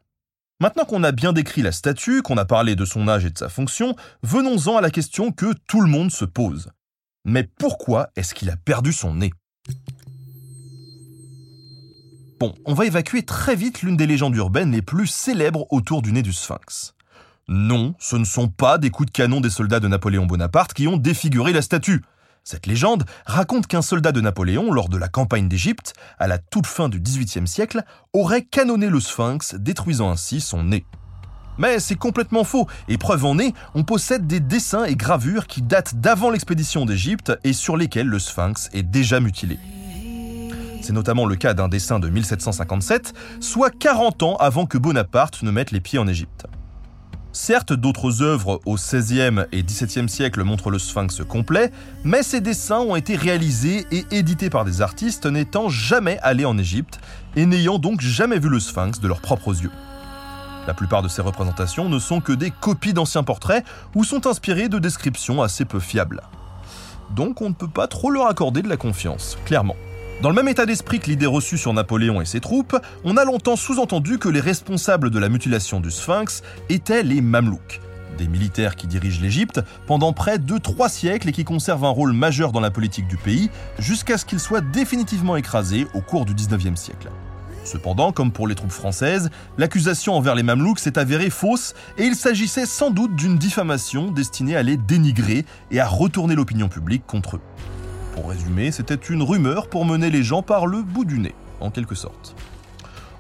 Maintenant 0.61 0.85
qu'on 0.85 1.03
a 1.03 1.11
bien 1.11 1.33
décrit 1.33 1.63
la 1.63 1.73
statue, 1.73 2.23
qu'on 2.23 2.37
a 2.37 2.45
parlé 2.45 2.77
de 2.77 2.85
son 2.85 3.09
âge 3.09 3.25
et 3.25 3.31
de 3.31 3.39
sa 3.39 3.49
fonction, 3.49 3.97
venons-en 4.23 4.77
à 4.77 4.81
la 4.81 4.91
question 4.91 5.33
que 5.33 5.53
tout 5.67 5.81
le 5.81 5.89
monde 5.89 6.13
se 6.13 6.25
pose. 6.25 6.71
Mais 7.25 7.43
pourquoi 7.43 8.11
est-ce 8.15 8.33
qu'il 8.33 8.49
a 8.49 8.57
perdu 8.57 8.93
son 8.93 9.15
nez? 9.15 9.33
Bon, 12.39 12.55
on 12.65 12.75
va 12.75 12.87
évacuer 12.87 13.25
très 13.25 13.57
vite 13.57 13.83
l'une 13.83 13.97
des 13.97 14.07
légendes 14.07 14.37
urbaines 14.37 14.71
les 14.71 14.83
plus 14.83 15.09
célèbres 15.09 15.67
autour 15.71 16.03
du 16.03 16.13
nez 16.13 16.23
du 16.23 16.33
sphinx. 16.33 16.95
Non, 17.55 17.95
ce 17.99 18.17
ne 18.17 18.25
sont 18.25 18.49
pas 18.49 18.79
des 18.79 18.89
coups 18.89 19.09
de 19.09 19.13
canon 19.13 19.43
des 19.43 19.51
soldats 19.51 19.79
de 19.79 19.87
Napoléon 19.87 20.25
Bonaparte 20.25 20.73
qui 20.73 20.89
ont 20.89 20.97
défiguré 20.97 21.53
la 21.53 21.61
statue. 21.61 22.03
Cette 22.45 22.67
légende 22.67 23.05
raconte 23.27 23.67
qu'un 23.67 23.83
soldat 23.83 24.11
de 24.11 24.23
Napoléon, 24.23 24.73
lors 24.73 24.89
de 24.89 24.97
la 24.97 25.09
campagne 25.09 25.49
d'Égypte, 25.49 25.93
à 26.19 26.29
la 26.29 26.39
toute 26.39 26.67
fin 26.67 26.89
du 26.89 26.99
XVIIIe 26.99 27.47
siècle, 27.47 27.83
aurait 28.15 28.41
canonné 28.41 28.89
le 28.89 29.01
sphinx, 29.01 29.55
détruisant 29.57 30.11
ainsi 30.11 30.41
son 30.41 30.65
nez. 30.65 30.87
Mais 31.59 31.79
c'est 31.79 31.95
complètement 31.95 32.45
faux, 32.45 32.67
et 32.89 32.97
preuve 32.97 33.27
en 33.27 33.39
est, 33.39 33.53
on 33.75 33.85
possède 33.85 34.27
des 34.27 34.41
dessins 34.41 34.85
et 34.85 34.97
gravures 34.97 35.47
qui 35.47 35.61
datent 35.61 35.97
d'avant 35.97 36.31
l'expédition 36.31 36.87
d'Égypte 36.87 37.33
et 37.45 37.53
sur 37.53 37.77
lesquels 37.77 38.09
le 38.09 38.19
sphinx 38.19 38.71
est 38.73 38.83
déjà 38.83 39.21
mutilé. 39.21 39.59
C'est 40.81 40.95
notamment 40.95 41.27
le 41.27 41.37
cas 41.37 41.53
d'un 41.53 41.69
dessin 41.69 42.01
de 42.01 42.09
1757, 42.09 43.13
soit 43.41 43.71
40 43.71 44.23
ans 44.23 44.37
avant 44.37 44.65
que 44.65 44.79
Bonaparte 44.79 45.43
ne 45.43 45.51
mette 45.51 45.71
les 45.71 45.81
pieds 45.81 45.99
en 45.99 46.09
Égypte. 46.09 46.47
Certes, 47.35 47.73
d'autres 47.73 48.21
œuvres 48.21 48.61
au 48.67 48.75
XVIe 48.75 49.47
et 49.53 49.63
XVIIe 49.63 50.09
siècle 50.09 50.45
montrent 50.45 50.71
le 50.71 50.79
sphinx 50.79 51.23
complet, 51.27 51.73
mais 52.05 52.23
ces 52.23 52.43
dessins 52.43 52.81
ont 52.81 52.95
été 52.95 53.17
réalisés 53.17 53.87
et 53.91 54.05
édités 54.11 54.51
par 54.51 54.67
des 54.67 54.83
artistes 54.83 55.25
n'étant 55.25 55.71
jamais 55.71 56.19
allés 56.23 56.45
en 56.45 56.59
Égypte 56.59 57.01
et 57.35 57.47
n'ayant 57.47 57.79
donc 57.79 58.03
jamais 58.03 58.39
vu 58.39 58.51
le 58.51 58.61
sphinx 58.61 59.01
de 59.01 59.09
leurs 59.09 59.23
propres 59.23 59.63
yeux. 59.63 59.71
La 60.67 60.75
plupart 60.75 61.03
de 61.03 61.09
ces 61.09 61.23
représentations 61.23 61.89
ne 61.89 61.99
sont 61.99 62.21
que 62.21 62.33
des 62.33 62.51
copies 62.51 62.93
d'anciens 62.93 63.25
portraits 63.25 63.65
ou 63.95 64.05
sont 64.05 64.27
inspirées 64.27 64.69
de 64.69 64.79
descriptions 64.79 65.43
assez 65.43 65.65
peu 65.65 65.81
fiables. 65.81 66.21
Donc 67.17 67.41
on 67.41 67.49
ne 67.49 67.55
peut 67.55 67.67
pas 67.67 67.87
trop 67.87 68.11
leur 68.11 68.27
accorder 68.27 68.61
de 68.61 68.69
la 68.69 68.77
confiance, 68.77 69.39
clairement. 69.47 69.77
Dans 70.23 70.29
le 70.29 70.37
même 70.37 70.47
état 70.47 70.67
d'esprit 70.67 71.01
que 71.01 71.11
l'idée 71.11 71.27
reçue 71.27 71.59
sur 71.59 71.73
Napoléon 71.73 72.21
et 72.21 72.25
ses 72.25 72.39
troupes, 72.39 72.77
on 73.03 73.17
a 73.17 73.25
longtemps 73.25 73.57
sous-entendu 73.57 74.19
que 74.19 74.29
les 74.29 74.39
responsables 74.39 75.11
de 75.11 75.19
la 75.19 75.29
mutilation 75.29 75.81
du 75.81 75.91
sphinx 75.91 76.45
étaient 76.69 77.03
les 77.03 77.21
Mamelouks, 77.21 77.81
des 78.19 78.29
militaires 78.29 78.77
qui 78.77 78.87
dirigent 78.87 79.21
l'Égypte 79.21 79.63
pendant 79.89 80.13
près 80.13 80.39
de 80.39 80.59
trois 80.59 80.89
siècles 80.89 81.31
et 81.31 81.33
qui 81.33 81.43
conservent 81.43 81.87
un 81.87 81.91
rôle 81.91 82.13
majeur 82.13 82.53
dans 82.53 82.61
la 82.61 82.71
politique 82.71 83.09
du 83.09 83.17
pays, 83.17 83.51
jusqu'à 83.81 84.17
ce 84.17 84.25
qu'ils 84.25 84.39
soient 84.39 84.61
définitivement 84.61 85.35
écrasés 85.35 85.89
au 85.93 86.01
cours 86.01 86.25
du 86.25 86.35
19e 86.35 86.77
siècle. 86.77 87.09
Cependant, 87.65 88.13
comme 88.13 88.31
pour 88.31 88.47
les 88.47 88.55
troupes 88.55 88.71
françaises, 88.71 89.29
l'accusation 89.59 90.15
envers 90.15 90.37
les 90.37 90.45
Mamelouks 90.45 90.79
s'est 90.79 91.01
avérée 91.01 91.31
fausse 91.31 91.75
et 91.99 92.05
il 92.05 92.15
s'agissait 92.15 92.67
sans 92.67 92.93
doute 92.93 93.17
d'une 93.17 93.39
diffamation 93.39 94.13
destinée 94.13 94.55
à 94.55 94.63
les 94.63 94.77
dénigrer 94.77 95.45
et 95.73 95.81
à 95.81 95.89
retourner 95.89 96.37
l'opinion 96.37 96.69
publique 96.69 97.09
contre 97.09 97.39
eux. 97.39 97.41
Pour 98.13 98.29
résumer, 98.29 98.71
c'était 98.73 98.95
une 98.95 99.23
rumeur 99.23 99.69
pour 99.69 99.87
mener 99.87 100.11
les 100.11 100.23
gens 100.23 100.43
par 100.43 100.67
le 100.67 100.83
bout 100.83 101.05
du 101.05 101.19
nez, 101.19 101.35
en 101.61 101.71
quelque 101.71 101.95
sorte. 101.95 102.37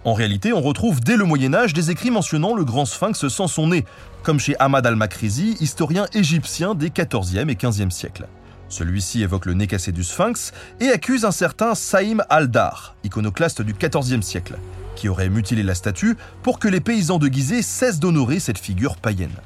En 0.05 0.15
réalité, 0.15 0.53
on 0.53 0.61
retrouve 0.61 1.01
dès 1.01 1.17
le 1.17 1.25
Moyen 1.25 1.55
Âge 1.55 1.73
des 1.73 1.91
écrits 1.91 2.11
mentionnant 2.11 2.55
le 2.55 2.65
grand 2.65 2.85
sphinx 2.85 3.29
sans 3.29 3.47
son 3.47 3.69
nez, 3.69 3.85
comme 4.23 4.39
chez 4.39 4.55
Ahmad 4.59 4.87
al-Makrizi, 4.87 5.57
historien 5.61 6.07
égyptien 6.13 6.75
des 6.75 6.91
XIVe 6.91 7.49
et 7.49 7.55
XVe 7.55 7.91
siècles. 7.91 8.27
Celui-ci 8.69 9.23
évoque 9.23 9.47
le 9.47 9.55
nez 9.55 9.67
cassé 9.67 9.93
du 9.93 10.03
sphinx 10.03 10.53
et 10.81 10.89
accuse 10.89 11.25
un 11.25 11.31
certain 11.31 11.75
Saïm 11.75 12.23
al-Dar, 12.29 12.97
iconoclaste 13.05 13.63
du 13.63 13.75
XIVe 13.75 14.23
siècle, 14.23 14.57
qui 14.97 15.09
aurait 15.09 15.29
mutilé 15.29 15.63
la 15.63 15.75
statue 15.75 16.17
pour 16.43 16.59
que 16.59 16.69
les 16.69 16.81
paysans 16.81 17.19
de 17.19 17.29
Gizeh 17.29 17.63
cessent 17.63 18.01
d'honorer 18.01 18.41
cette 18.41 18.59
figure 18.59 18.97
païenne. 18.97 19.37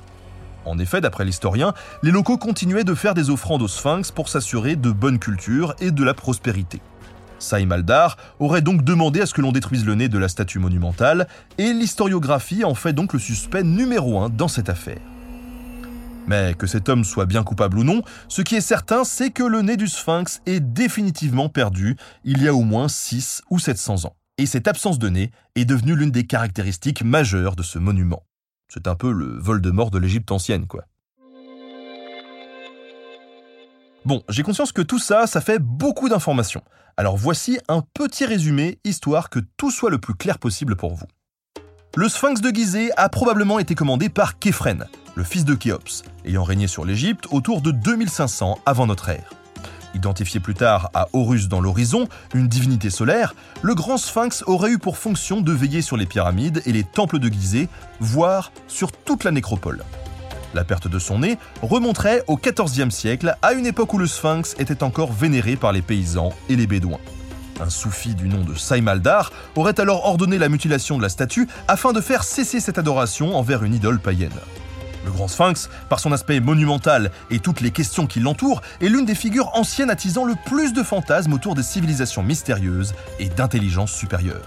En 0.66 0.79
effet, 0.79 1.00
d'après 1.00 1.24
l'historien, 1.24 1.72
les 2.02 2.11
locaux 2.11 2.37
continuaient 2.37 2.85
de 2.85 2.94
faire 2.94 3.14
des 3.14 3.31
offrandes 3.31 3.62
au 3.62 3.68
sphinx 3.68 4.11
pour 4.11 4.29
s'assurer 4.29 4.76
de 4.76 4.90
bonne 4.90 5.18
culture 5.18 5.74
et 5.81 5.92
de 5.92 6.05
la 6.05 6.12
prospérité. 6.12 6.83
Saïm 7.38 7.70
Aldar 7.70 8.16
aurait 8.40 8.62
donc 8.62 8.83
demandé 8.83 9.20
à 9.20 9.26
ce 9.26 9.35
que 9.35 9.42
l'on 9.42 9.52
détruise 9.52 9.87
le 9.87 9.94
nez 9.94 10.09
de 10.09 10.18
la 10.18 10.29
statue 10.29 10.59
monumentale, 10.59 11.29
et 11.59 11.72
l'historiographie 11.72 12.64
en 12.64 12.74
fait 12.74 12.92
donc 12.92 13.12
le 13.12 13.18
suspect 13.18 13.62
numéro 13.62 14.18
un 14.18 14.29
dans 14.29 14.48
cette 14.48 14.68
affaire. 14.68 14.98
Mais 16.26 16.55
que 16.55 16.66
cet 16.66 16.88
homme 16.88 17.05
soit 17.05 17.26
bien 17.26 17.44
coupable 17.44 17.79
ou 17.79 17.85
non, 17.85 18.02
ce 18.26 18.42
qui 18.42 18.57
est 18.57 18.61
certain, 18.61 19.05
c'est 19.05 19.31
que 19.31 19.44
le 19.44 19.62
nez 19.62 19.76
du 19.76 19.87
sphinx 19.87 20.40
est 20.46 20.61
définitivement 20.61 21.48
perdu 21.48 21.96
il 22.24 22.42
y 22.42 22.48
a 22.48 22.55
au 22.55 22.62
moins 22.62 22.88
6 22.88 23.42
ou 23.50 23.61
700 23.61 24.07
ans. 24.07 24.16
Et 24.38 24.46
cette 24.46 24.66
absence 24.66 24.98
de 24.98 25.09
nez 25.09 25.31
est 25.55 25.64
devenue 25.64 25.94
l'une 25.94 26.11
des 26.11 26.26
caractéristiques 26.26 27.05
majeures 27.05 27.55
de 27.55 27.62
ce 27.62 27.79
monument. 27.79 28.24
C'est 28.68 28.88
un 28.88 28.94
peu 28.94 29.12
le 29.12 29.38
vol 29.38 29.61
de 29.61 29.70
mort 29.70 29.90
de 29.90 29.98
l'Égypte 29.98 30.33
ancienne, 30.33 30.66
quoi. 30.66 30.85
Bon, 34.05 34.22
j'ai 34.29 34.42
conscience 34.42 34.72
que 34.72 34.83
tout 34.83 34.98
ça, 34.98 35.26
ça 35.26 35.40
fait 35.40 35.59
beaucoup 35.59 36.09
d'informations. 36.09 36.62
Alors 36.96 37.16
voici 37.16 37.59
un 37.68 37.83
petit 37.94 38.24
résumé, 38.24 38.79
histoire 38.85 39.31
que 39.31 39.40
tout 39.57 39.70
soit 39.70 39.90
le 39.90 39.98
plus 39.98 40.14
clair 40.14 40.38
possible 40.38 40.76
pour 40.76 40.94
vous. 40.94 41.07
Le 41.96 42.09
sphinx 42.09 42.40
de 42.40 42.50
Gizeh 42.50 42.90
a 42.96 43.09
probablement 43.09 43.59
été 43.59 43.74
commandé 43.74 44.09
par 44.09 44.38
Képhren, 44.38 44.87
le 45.14 45.24
fils 45.24 45.44
de 45.44 45.55
Khéops, 45.55 46.05
ayant 46.24 46.44
régné 46.44 46.66
sur 46.66 46.85
l'Égypte 46.85 47.26
autour 47.31 47.62
de 47.62 47.70
2500 47.70 48.59
avant 48.64 48.87
notre 48.87 49.09
ère. 49.09 49.31
Identifié 49.96 50.40
plus 50.40 50.52
tard 50.52 50.90
à 50.92 51.09
Horus 51.14 51.48
dans 51.48 51.62
l'horizon, 51.62 52.06
une 52.35 52.48
divinité 52.48 52.90
solaire, 52.90 53.35
le 53.62 53.74
grand 53.74 53.96
sphinx 53.96 54.44
aurait 54.46 54.72
eu 54.72 54.78
pour 54.78 54.98
fonction 54.98 55.40
de 55.40 55.52
veiller 55.52 55.80
sur 55.80 55.96
les 55.96 56.04
pyramides 56.04 56.61
et 56.66 56.72
les 56.72 56.85
temples 56.85 57.18
de 57.18 57.28
Gizeh, 57.28 57.70
voire 57.98 58.52
sur 58.68 58.92
toute 58.92 59.24
la 59.24 59.30
nécropole. 59.30 59.82
La 60.52 60.64
perte 60.64 60.87
de 60.87 60.98
son 60.98 61.20
nez 61.20 61.38
remonterait 61.62 62.22
au 62.26 62.37
XIVe 62.37 62.90
siècle, 62.90 63.37
à 63.40 63.54
une 63.54 63.64
époque 63.64 63.94
où 63.94 63.98
le 63.98 64.06
sphinx 64.06 64.54
était 64.59 64.82
encore 64.82 65.14
vénéré 65.14 65.56
par 65.56 65.72
les 65.72 65.82
paysans 65.82 66.35
et 66.50 66.56
les 66.56 66.66
bédouins. 66.66 67.00
Un 67.59 67.70
soufi 67.70 68.14
du 68.14 68.28
nom 68.28 68.44
de 68.44 68.54
Saïmaldar 68.54 69.32
aurait 69.54 69.80
alors 69.80 70.04
ordonné 70.04 70.37
la 70.37 70.50
mutilation 70.50 70.98
de 70.98 71.02
la 71.02 71.09
statue 71.09 71.48
afin 71.68 71.94
de 71.94 72.02
faire 72.02 72.22
cesser 72.22 72.61
cette 72.61 72.76
adoration 72.76 73.35
envers 73.35 73.64
une 73.64 73.72
idole 73.72 73.98
païenne. 73.98 74.28
Le 75.07 75.12
Grand 75.12 75.29
Sphinx, 75.29 75.71
par 75.88 76.01
son 76.01 76.11
aspect 76.11 76.40
monumental 76.40 77.12
et 77.31 77.38
toutes 77.38 77.61
les 77.61 77.71
questions 77.71 78.09
qui 78.09 78.19
l'entourent, 78.19 78.61
est 78.81 78.88
l'une 78.88 79.07
des 79.07 79.14
figures 79.14 79.51
anciennes 79.55 79.88
attisant 79.88 80.25
le 80.25 80.35
plus 80.47 80.73
de 80.73 80.83
fantasmes 80.83 81.33
autour 81.33 81.55
des 81.55 81.62
civilisations 81.62 82.25
mystérieuses 82.25 82.92
et 83.21 83.29
d'intelligence 83.29 83.92
supérieure. 83.92 84.42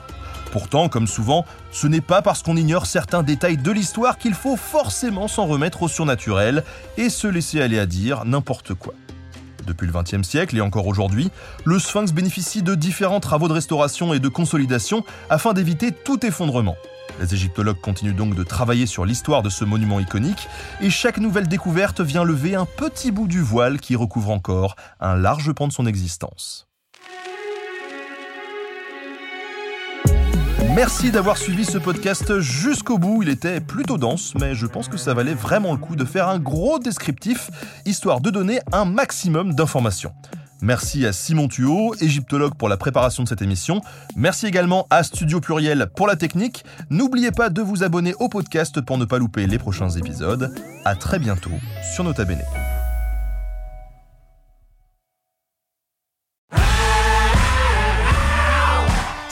Pourtant, 0.52 0.90
comme 0.90 1.08
souvent, 1.08 1.46
ce 1.72 1.88
n'est 1.88 2.02
pas 2.02 2.22
parce 2.22 2.44
qu'on 2.44 2.58
ignore 2.58 2.88
certains 2.88 3.24
détails 3.24 3.58
de 3.58 3.72
l'histoire 3.72 4.18
qu'il 4.18 4.34
faut 4.34 4.58
forcément 4.58 5.30
s'en 5.30 5.46
remettre 5.46 5.84
au 5.84 5.88
surnaturel 5.88 6.64
et 6.98 7.10
se 7.10 7.28
laisser 7.28 7.62
aller 7.62 7.80
à 7.80 7.86
dire 7.86 8.26
n'importe 8.26 8.74
quoi. 8.74 8.94
Depuis 9.66 9.88
le 9.88 9.94
XXe 9.94 10.28
siècle 10.28 10.58
et 10.58 10.62
encore 10.62 10.88
aujourd'hui, 10.88 11.32
le 11.64 11.80
Sphinx 11.80 12.12
bénéficie 12.12 12.64
de 12.64 12.76
différents 12.76 13.20
travaux 13.22 13.48
de 13.48 13.54
restauration 13.54 14.14
et 14.14 14.20
de 14.20 14.28
consolidation 14.28 15.06
afin 15.30 15.54
d'éviter 15.54 15.92
tout 15.94 16.26
effondrement. 16.26 16.76
Les 17.20 17.34
égyptologues 17.34 17.82
continuent 17.82 18.16
donc 18.16 18.34
de 18.34 18.44
travailler 18.44 18.86
sur 18.86 19.06
l'histoire 19.06 19.44
de 19.44 19.50
ce 19.50 19.66
monument 19.66 20.00
iconique, 20.00 20.48
et 20.82 20.90
chaque 20.90 21.18
nouvelle 21.18 21.48
découverte 21.48 22.00
vient 22.00 22.24
lever 22.24 22.56
un 22.56 22.66
petit 22.66 23.12
bout 23.12 23.28
du 23.28 23.42
voile 23.42 23.80
qui 23.80 23.96
recouvre 23.96 24.30
encore 24.30 24.76
un 25.02 25.16
large 25.16 25.52
pan 25.52 25.68
de 25.68 25.74
son 25.74 25.86
existence. 25.86 26.68
Merci 30.76 31.12
d'avoir 31.12 31.38
suivi 31.38 31.66
ce 31.66 31.78
podcast 31.78 32.40
jusqu'au 32.40 32.98
bout. 32.98 33.22
Il 33.24 33.30
était 33.30 33.60
plutôt 33.60 33.98
dense, 33.98 34.34
mais 34.40 34.56
je 34.56 34.66
pense 34.66 34.88
que 34.88 34.98
ça 34.98 35.14
valait 35.14 35.34
vraiment 35.34 35.74
le 35.74 35.78
coup 35.78 35.98
de 35.98 36.06
faire 36.06 36.30
un 36.30 36.40
gros 36.40 36.80
descriptif, 36.80 37.50
histoire 37.86 38.22
de 38.22 38.30
donner 38.30 38.60
un 38.72 38.86
maximum 38.86 39.54
d'informations. 39.56 40.14
Merci 40.62 41.06
à 41.06 41.14
Simon 41.14 41.48
Thuot, 41.48 41.96
égyptologue 42.02 42.56
pour 42.56 42.70
la 42.70 42.78
préparation 42.78 43.24
de 43.24 43.30
cette 43.30 43.42
émission. 43.42 43.82
Merci 44.16 44.46
également 44.48 44.88
à 44.90 45.04
Studio 45.04 45.40
Pluriel 45.40 45.88
pour 45.96 46.08
la 46.08 46.16
technique. 46.16 46.66
N'oubliez 46.90 47.32
pas 47.32 47.50
de 47.50 47.62
vous 47.62 47.84
abonner 47.84 48.14
au 48.20 48.30
podcast 48.30 48.82
pour 48.82 48.98
ne 48.98 49.06
pas 49.06 49.20
louper 49.20 49.48
les 49.48 49.58
prochains 49.58 49.90
épisodes. 49.90 50.54
À 50.86 50.96
très 50.96 51.20
bientôt 51.20 51.52
sur 51.96 52.04
Nota 52.04 52.26
Bene. 52.26 52.44